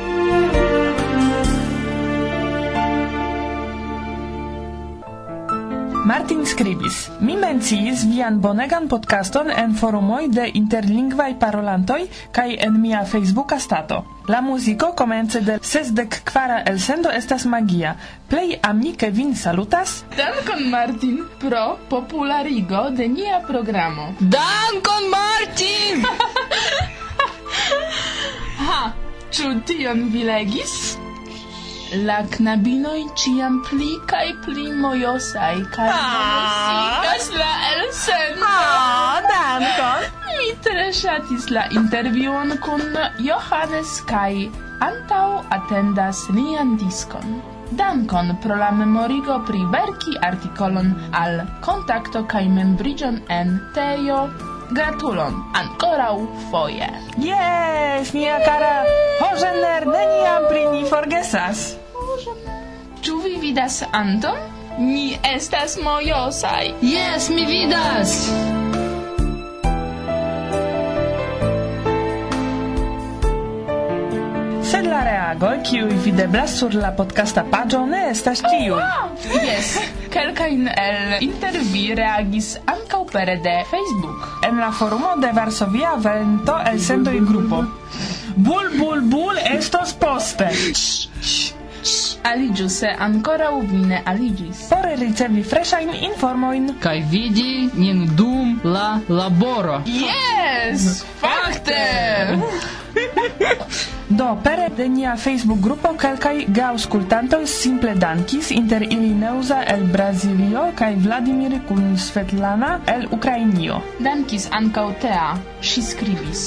Martin 6.05 6.45
scribis: 6.45 7.09
Mi 7.19 7.33
menciis 7.33 8.03
vian 8.05 8.35
bonegan 8.37 8.85
podcaston 8.85 9.47
en 9.49 9.71
forumoj 9.73 10.27
de 10.29 10.43
interlingvaj 10.59 11.31
parolantoj 11.41 12.03
kaj 12.35 12.51
en 12.67 12.75
mia 12.81 12.99
Facebooka 13.09 13.57
stato. 13.59 14.03
La 14.29 14.41
muziko 14.45 14.91
komence 14.93 15.41
de 15.41 15.55
sesdek 15.65 16.19
kvara 16.29 16.59
elsendo 16.69 17.09
estas 17.09 17.45
magia. 17.49 17.95
Plej 18.29 18.59
amike 18.61 19.09
vin 19.09 19.33
salutas. 19.35 20.03
Dankon 20.17 20.69
Martin 20.69 21.23
pro 21.41 21.79
popularigo 21.89 22.83
de 22.91 23.07
nia 23.07 23.39
programo. 23.47 24.13
Dankon 24.19 25.09
Martin! 25.09 26.05
ha, 28.67 28.93
ĉu 29.31 29.55
tion 29.65 30.05
vi 30.13 30.23
legis? 30.29 31.04
la 32.03 32.17
knabinoj 32.35 32.99
ĉiam 33.21 33.57
pli 33.67 33.89
kaj 34.11 34.25
pli 34.45 34.65
mojosaj 34.83 35.55
kaj 35.75 35.89
ah. 35.93 36.05
mojosigas 36.15 37.29
la 37.39 37.51
elsendon. 37.71 38.45
Ah, 38.49 39.21
dankon. 39.31 40.07
Mi 40.25 40.47
tre 40.65 40.87
ŝatis 40.99 41.49
la 41.55 41.65
intervjuon 41.79 42.55
kun 42.65 42.83
Johannes 43.27 43.93
kaj 44.09 44.47
antaŭ 44.87 45.27
atendas 45.57 46.25
lian 46.37 46.75
diskon. 46.81 47.37
Dankon 47.79 48.35
pro 48.43 48.57
la 48.59 48.71
memorigo 48.71 49.39
pri 49.47 49.63
verki 49.77 50.17
artikolon 50.31 50.91
al 51.21 51.39
kontakto 51.65 52.25
kaj 52.33 52.43
membriĝon 52.57 53.23
en 53.39 53.55
Tejo 53.77 54.19
Gratulon 54.75 55.39
ankoraŭ 55.61 56.13
foje. 56.51 56.89
Jes, 57.21 58.13
mia 58.17 58.37
kara, 58.45 58.75
Hożener 59.21 59.85
neniam 59.87 60.47
pri 60.49 60.67
ni 60.73 60.85
forgesas. 60.89 61.84
Ĉu 63.05 63.19
vi 63.21 63.35
vidas 63.37 63.83
Anton? 63.93 64.37
Ni 64.81 65.17
estas 65.29 65.75
mojosaj. 65.77 66.71
Jes, 66.81 67.27
mi 67.29 67.43
vidas. 67.45 68.13
Sed 74.65 74.89
la 74.89 75.03
reago, 75.05 75.51
kiuj 75.69 75.91
videblas 76.07 76.57
sur 76.57 76.73
la 76.81 76.89
podcasta 76.97 77.43
paĝo, 77.51 77.83
ne 77.85 77.99
estas 78.09 78.41
tiuj. 78.41 78.73
Oh, 78.73 78.81
wow. 78.81 79.13
Yes. 79.51 79.75
Kelkajn 80.09 80.65
el 80.73 81.27
inter 81.27 81.59
vi 81.61 81.83
reagis 82.01 82.55
ankaŭ 82.65 83.03
pere 83.11 83.37
de 83.45 83.59
Facebook. 83.69 84.25
En 84.49 84.57
la 84.63 84.71
forumo 84.79 85.13
de 85.21 85.29
Varsovia 85.37 85.93
Vento 86.07 86.57
elsendoj 86.73 87.19
grupo. 87.29 87.61
Bul, 88.35 88.73
bul, 88.79 89.05
bul 89.13 89.43
estos 89.53 89.93
poste 89.93 90.49
aligiu 92.31 92.69
se 92.69 92.89
ancora 92.99 93.49
vi 93.71 93.77
ne 93.77 94.01
aligis. 94.05 94.67
Por 94.69 94.85
ricevi 94.99 95.43
freshajn 95.43 95.91
informojn 96.11 96.69
kaj 96.79 96.99
vidi 97.11 97.69
nin 97.73 98.05
dum 98.15 98.59
la 98.63 98.99
laboro. 99.09 99.81
Yes! 99.85 101.03
Fakte! 101.21 101.83
Do, 104.09 104.37
pere 104.43 104.69
de 104.77 104.87
nia 104.89 105.15
Facebook 105.17 105.59
grupo 105.59 105.95
kelkaj 105.97 106.45
geaŭskultantoj 106.57 107.41
simple 107.49 107.95
dankis 107.97 108.51
inter 108.51 108.85
ili 108.85 109.09
Neuza 109.13 109.63
el 109.67 109.83
Brazilio 109.95 110.67
kaj 110.75 110.93
Vladimir 111.07 111.57
kun 111.67 111.97
Svetlana 111.97 112.79
el 112.87 113.07
Ukrainio. 113.11 113.81
Dankis 113.99 114.47
ankaŭ 114.51 114.87
Tea, 115.01 115.33
ŝi 115.61 115.83
skribis. 115.89 116.45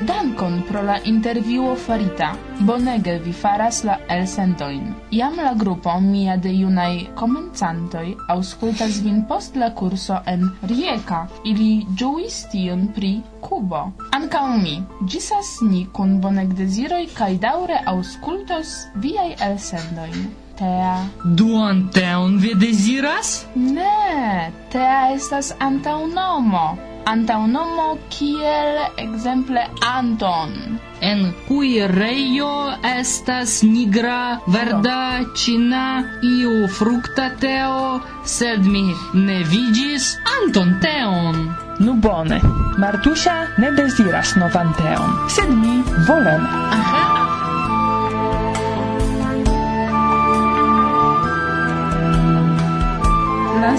Dankon 0.00 0.62
pro 0.68 0.80
la 0.82 0.94
intervjuo 1.04 1.74
farita. 1.76 2.30
Bonege 2.60 3.18
vi 3.24 3.32
faras 3.32 3.82
la 3.84 3.98
elsendojn. 4.08 4.94
Jam 5.10 5.36
la 5.36 5.52
grupo 5.54 5.92
mia 6.00 6.36
de 6.36 6.52
junaj 6.56 6.94
komencantoj 7.20 8.06
aŭskultas 8.32 9.02
vin 9.04 9.20
post 9.28 9.56
la 9.60 9.68
kurso 9.74 10.16
en 10.26 10.48
Rijeka. 10.62 11.20
Ili 11.44 11.84
ĝuis 12.00 12.46
tion 12.52 12.88
pri 12.96 13.12
Kubo. 13.44 13.82
Ankaŭ 14.16 14.46
mi 14.56 14.76
ĝisas 15.04 15.58
ni 15.68 15.86
kun 15.92 16.16
bonegdeziroj 16.24 17.04
kaj 17.14 17.32
daŭre 17.44 17.82
aŭskultos 17.94 18.76
viaj 19.04 19.34
elsendojn. 19.50 20.30
Tea. 20.60 20.96
Duan 21.24 21.88
teon 21.92 22.38
vi 22.40 22.54
deziras? 22.54 23.46
Ne, 23.54 24.52
tea 24.72 25.10
estas 25.16 25.52
antaŭnomo 25.58 26.89
antaŭnomo 27.06 27.86
kiel 28.12 28.78
ekzemple 28.96 29.64
Anton. 29.86 30.52
En 31.00 31.22
kuirejo 31.48 32.50
estas 32.90 33.62
nigra, 33.62 34.40
verda, 34.46 35.24
ĉina, 35.42 35.84
iu 36.22 36.68
frukta 36.68 37.30
teo, 37.40 38.00
sed 38.24 38.66
mi 38.66 38.84
ne 39.14 39.40
vidis 39.54 40.12
Anton 40.40 40.76
teon. 40.84 41.40
Nu 41.80 41.94
bone, 41.94 42.40
Martusia 42.78 43.38
ne 43.58 43.72
deziras 43.72 44.36
novan 44.36 44.74
teon, 44.76 45.16
sed 45.36 45.48
mi 45.62 45.80
volen. 46.08 46.44
Aha. 46.80 47.49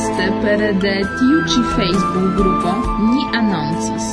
Poste 0.02 0.28
per 0.42 0.62
de 0.82 0.92
tiu 1.18 1.42
ĉi 1.50 1.60
Facebook 1.72 2.30
grupo 2.38 2.72
ni 3.02 3.26
anoncis. 3.40 4.08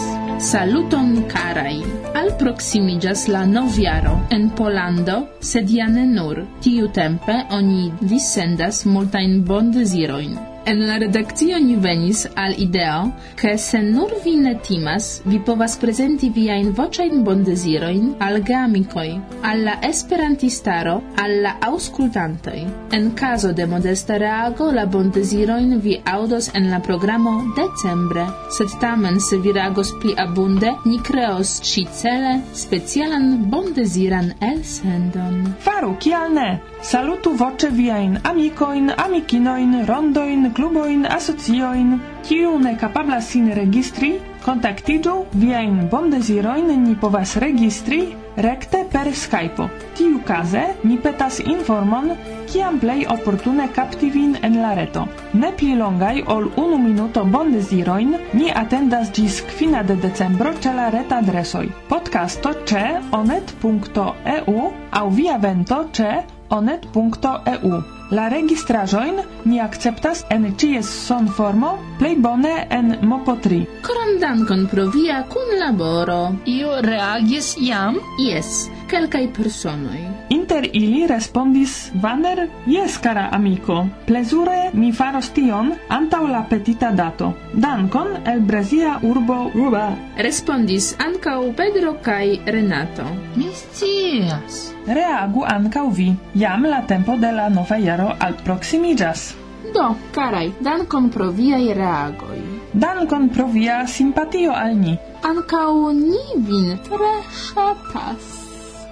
Saluton 0.48 1.14
karaj! 1.31 1.79
Alproksimiĝas 2.22 3.22
la 3.33 3.46
novjaro 3.55 4.12
en 4.37 4.44
Polando, 4.59 5.16
sed 5.53 5.72
ja 5.79 5.88
ne 5.94 6.05
nur. 6.11 6.42
Tiutempe 6.66 7.38
oni 7.61 7.88
dissendas 8.05 8.83
multajn 8.85 9.40
bondezirojn. 9.48 10.37
En 10.69 10.83
la 10.87 10.99
redakcio 11.01 11.57
ni 11.65 11.77
venis 11.81 12.27
al 12.37 12.53
ideo, 12.61 13.07
ke 13.41 13.55
se 13.57 13.79
nur 13.83 14.11
vi 14.25 14.35
ne 14.37 14.51
timas, 14.67 15.07
vi 15.25 15.39
povas 15.41 15.79
prezenti 15.81 16.29
viajn 16.29 16.75
voĉajn 16.77 17.23
bondezirojn 17.25 18.11
al 18.27 18.37
geamikoj, 18.51 19.07
al 19.49 19.63
la 19.65 19.79
esperantistaro, 19.89 20.99
al 21.25 21.33
la 21.47 21.55
aŭskultantoj. 21.71 22.59
En 22.99 23.09
caso 23.17 23.53
de 23.53 23.65
modesta 23.67 24.19
reago, 24.21 24.67
la 24.79 24.85
bondezirojn 24.85 25.79
vi 25.87 25.95
aŭdos 26.05 26.51
en 26.61 26.69
la 26.69 26.83
programo 26.85 27.33
decembre, 27.57 28.27
sed 28.59 28.77
tamen 28.83 29.17
se 29.25 29.41
vi 29.41 29.57
reagos 29.57 29.95
pli 30.03 30.13
abunde, 30.27 30.75
ni 30.85 31.01
kreos 31.01 31.55
ĉi-cele 31.71 32.35
specialan 32.53 33.31
bondeziran 33.49 34.35
elsendon. 34.53 35.41
Faru, 35.65 35.97
kial 35.97 36.37
ne? 36.37 36.51
Salutu 36.85 37.33
voĉe 37.41 37.73
viajn 37.75 38.21
amikojn, 38.29 38.93
amikinojn, 39.09 39.75
rondojn, 39.89 40.53
cluboin, 40.59 41.07
asocioin, 41.07 42.01
kiu 42.27 42.57
ne 42.59 42.73
capabla 42.81 43.21
sin 43.23 43.47
registri, 43.55 44.16
kontaktiĝu, 44.42 45.12
viajn 45.38 45.85
bomdezirojn 45.92 46.73
ni 46.83 46.97
povas 46.99 47.37
registri 47.38 48.01
rekte 48.42 48.81
per 48.90 49.11
Skype. 49.14 49.68
Tiukaze 49.99 50.62
ni 50.83 50.97
petas 51.05 51.38
informon, 51.44 52.11
kiam 52.51 52.81
plej 52.83 53.05
oportune 53.14 53.68
kapti 53.77 54.11
vin 54.14 54.35
en 54.42 54.59
la 54.62 54.73
reto. 54.79 55.05
Ne 55.35 55.53
pli 55.61 55.77
longaj 55.79 56.25
ol 56.35 56.49
unu 56.64 56.79
minuto 56.83 57.23
bondezirojn 57.37 58.16
ni 58.40 58.51
atendas 58.62 59.12
ĝis 59.14 59.38
kvina 59.53 59.85
de 59.87 59.94
decembro 60.07 60.55
ĉe 60.59 60.75
la 60.75 60.88
reta 60.94 61.21
adresoj. 61.23 61.66
Podcasto 61.92 62.55
ĉe 62.66 62.85
onet.eu 63.21 64.59
aŭ 65.03 65.07
via 65.21 65.38
vento 65.38 65.85
ĉe 65.92 66.11
onet.eu. 66.51 67.83
La 68.11 68.29
registrajoin 68.33 69.21
ni 69.45 69.61
acceptas 69.61 70.25
en 70.31 70.47
cies 70.59 70.87
son 71.07 71.29
formo 71.29 71.75
plej 71.99 72.17
bone 72.25 72.67
en 72.71 72.97
Mopotri. 73.03 73.67
Koran 73.85 74.19
dankon 74.21 74.67
pro 74.67 74.87
via 74.91 75.23
kunlaboro. 75.29 76.35
Io 76.47 76.81
reagis 76.81 77.55
jam? 77.61 78.01
Yes 78.19 78.71
quelcae 78.88 79.29
personoi. 79.29 80.07
Inter 80.29 80.64
ili 80.72 81.07
respondis 81.07 81.90
Vanner, 82.01 82.48
yes, 82.66 82.98
cara 82.98 83.29
amico, 83.33 83.87
plesure 84.07 84.70
mi 84.72 84.92
faros 84.92 85.31
tion 85.33 85.74
antau 85.88 86.27
la 86.27 86.42
petita 86.48 86.90
dato. 86.90 87.35
Dankon 87.53 88.09
el 88.24 88.40
Brasia 88.40 88.98
urbo 89.03 89.51
Ruba. 89.55 89.92
Respondis 90.16 90.94
ancau 90.98 91.53
Pedro 91.53 91.98
cae 92.03 92.40
Renato. 92.44 93.05
Mi 93.37 93.51
scias. 93.53 94.72
Reagu 94.87 95.44
ancau 95.44 95.90
vi. 95.90 96.14
Jam 96.35 96.64
la 96.64 96.83
tempo 96.87 97.16
de 97.16 97.33
la 97.33 97.48
nova 97.48 97.79
jaro 97.79 98.14
alproximigas. 98.18 99.35
Do, 99.74 99.96
carai, 100.12 100.53
dankon 100.61 101.11
pro 101.11 101.31
viai 101.31 101.74
reagoi. 101.74 102.40
Dankon 102.72 103.29
pro 103.29 103.46
via 103.53 103.87
simpatio 103.87 104.53
al 104.53 104.77
ni. 104.77 104.96
Ancau 105.22 105.92
ni 105.92 106.24
vin 106.37 106.79
tre 106.88 107.14
shatas. 107.29 108.48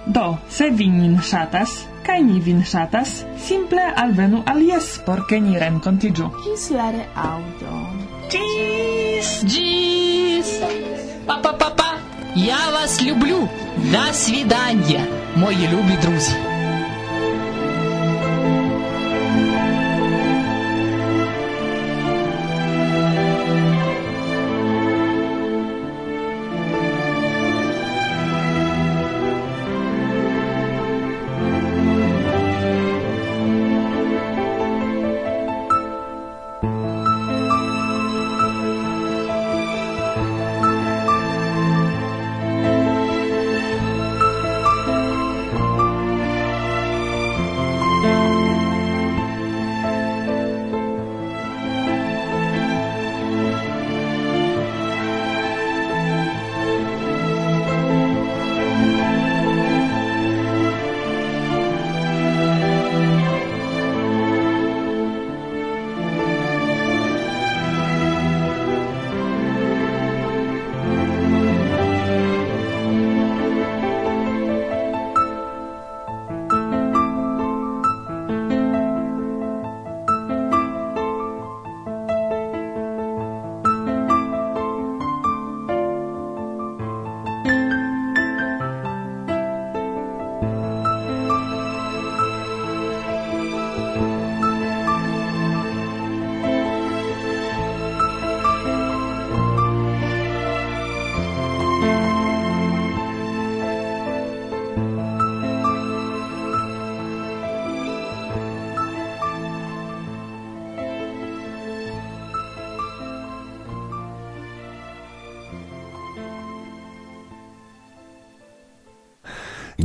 Do, 0.06 0.38
se 0.48 0.70
vi 0.70 0.88
nin 0.88 1.20
shatas, 1.22 1.86
kai 2.06 2.22
ni 2.22 2.40
vin 2.40 2.64
shatas, 2.64 3.24
simple 3.38 3.82
alvenu 3.96 4.42
al 4.46 4.62
jes, 4.66 4.98
porke 5.06 5.40
ni 5.40 5.58
rencontigiu. 5.58 6.30
Gis 6.44 6.70
la 6.70 6.90
reaudo. 6.90 7.74
Cheese! 8.30 9.46
Джис! 9.46 10.50
Па-па-па-па! 11.26 11.98
Я 12.34 12.70
вас 12.72 13.02
люблю! 13.02 13.48
До 13.92 14.12
свидания, 14.12 15.04
мои 15.36 15.68
любі 15.68 15.98
друзі! 16.02 16.55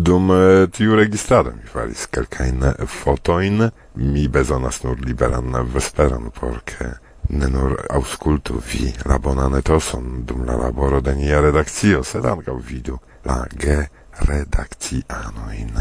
Dum 0.03 0.31
eh, 0.31 0.67
tiu 0.75 0.97
registrado 0.99 1.51
mi 1.55 1.62
faris 1.73 2.07
kelkajn 2.11 2.62
eh, 2.67 2.75
fotojn, 2.88 3.71
mi 3.95 4.29
bezonas 4.29 4.83
nur 4.83 4.97
liberan 5.07 5.55
vesperon 5.75 6.31
por 6.35 6.62
ke 6.67 6.87
ne 7.29 7.49
nur 7.49 7.87
aŭskultu 7.99 8.62
vi 8.67 8.95
la 9.07 9.19
bonan 9.23 9.55
etoson 9.59 10.25
dum 10.27 10.45
la 10.49 10.57
laboro 10.59 11.01
de 11.01 11.15
nia 11.15 11.41
redakcio, 11.45 12.03
sed 12.03 12.25
ankaŭ 12.27 12.57
vidu 12.71 12.99
la 13.25 13.47
ge-redakcianojn. 13.65 15.73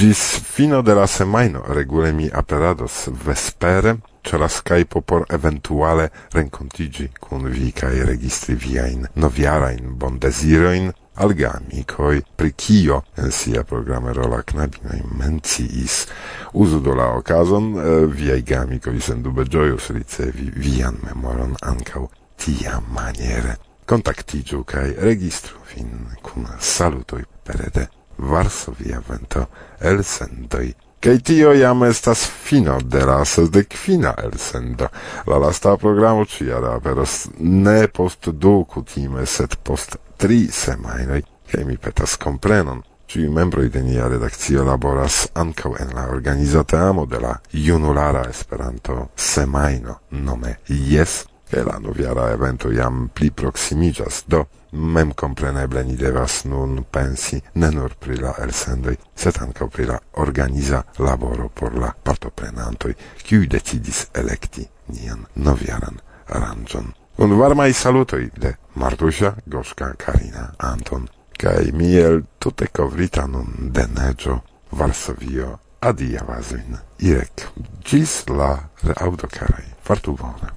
Gis 0.00 0.22
fino 0.54 0.82
de 0.82 0.94
la 0.94 1.06
semajno 1.06 1.62
regule 1.78 2.12
mi 2.12 2.30
aperados 2.42 3.08
vespere 3.26 3.96
ĉe 4.24 4.38
la 4.38 4.48
Skype 4.48 5.00
por 5.00 5.24
eventuale 5.38 6.08
renkontiĝi 6.34 7.08
kun 7.20 7.48
vi 7.54 7.72
kaj 7.72 8.04
registri 8.10 8.54
viajn 8.66 9.06
novjarajn 9.14 9.84
bondezirojn 10.00 10.92
alga 11.14 11.50
amicoi 11.56 12.22
pri 12.36 12.52
cio 12.56 13.02
en 13.16 13.30
sia 13.30 13.64
programerola 13.64 14.42
knabinoi 14.42 15.02
menciis. 15.18 16.06
Uso 16.52 16.78
do 16.78 16.94
la 16.94 17.14
okazon, 17.16 17.74
eh, 17.78 18.42
gamicoi 18.42 19.00
sen 19.00 19.22
dube 19.22 19.44
gioius 19.44 19.90
ricevi 19.90 20.50
vian 20.54 20.98
memoron 21.02 21.54
ancau 21.60 22.10
tia 22.36 22.80
maniere. 22.88 23.58
Contactigiu 23.84 24.64
cae 24.64 24.94
registru 24.98 25.58
fin 25.64 25.90
kun 26.22 26.48
salutoi 26.58 27.24
perede 27.44 27.88
Varsovia 28.16 29.02
vento 29.08 29.48
elsendoj 29.80 30.74
Kaj 31.04 31.18
tio 31.18 31.52
jam 31.52 31.82
estas 31.82 32.30
fino 32.44 32.78
de 32.80 33.04
la 33.04 33.24
sesdekvina 33.24 34.14
elsendo. 34.24 34.86
La 35.26 35.36
lasta 35.38 35.76
programo 35.76 36.24
ĉi 36.24 36.46
jara 36.46 36.70
aperos 36.78 37.16
ne 37.38 37.88
post 37.88 38.28
du 38.28 38.64
kutime, 38.64 39.26
sed 39.26 39.56
post 39.62 39.96
tri 40.24 40.48
semainoi, 40.48 41.20
kaj 41.52 41.64
mi 41.68 41.76
petas 41.76 42.16
comprenon, 42.16 42.80
Ciui 43.06 43.28
membroi 43.28 43.68
de 43.68 43.82
nia 43.84 44.06
redakcio 44.08 44.62
laboras 44.64 45.26
ancau 45.34 45.74
en 45.78 45.90
la 45.94 46.06
organizatamo 46.08 47.04
de 47.06 47.20
la 47.20 47.34
junulara 47.52 48.22
Esperanto 48.30 49.10
Semaino, 49.14 49.98
nome 50.08 50.54
Jes, 50.68 51.26
kaj 51.50 51.66
la 51.66 51.76
noviara 51.78 52.30
evento 52.32 52.72
jam 52.72 53.10
pli 53.14 53.30
proximigas, 53.30 54.22
do 54.26 54.46
memkompreneble 54.72 55.84
ni 55.84 56.00
devas 56.00 56.40
nun 56.44 56.86
pensi 56.90 57.42
ne 57.54 57.70
nur 57.70 57.94
pri 58.00 58.16
la 58.16 58.34
elsendoi, 58.40 58.96
set 59.14 59.38
pri 59.70 59.84
la 59.84 60.00
organiza 60.12 60.82
laboro 60.98 61.50
por 61.54 61.76
la 61.76 61.92
partoprenantoi, 62.02 62.96
kiuj 63.22 63.46
decidis 63.46 64.06
elekti 64.14 64.66
nian 64.88 65.26
noviaran 65.34 66.00
aranjon 66.26 67.03
un 67.16 67.38
varmai 67.38 67.72
salutoi 67.72 68.30
de 68.34 68.56
Martusia, 68.74 69.34
Goska, 69.44 69.94
Karina, 69.96 70.52
Anton, 70.58 71.08
kai 71.38 71.70
miel 71.72 72.24
tute 72.38 72.68
kovrita 72.72 73.26
nun 73.26 73.70
de 73.72 73.86
neggio, 73.86 74.42
Varsovio 74.70 75.58
adia 75.80 76.24
vin. 76.50 76.78
Irek, 76.98 77.48
gis 77.84 78.24
la 78.28 78.58
reaŭdo 78.82 79.28
karaj, 79.30 79.64
fartu 79.82 80.16
bone. 80.18 80.50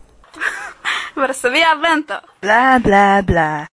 Varsovia 1.21 1.75
vento. 1.81 2.19
Bla 2.41 2.79
bla 2.83 3.21
bla. 3.21 3.67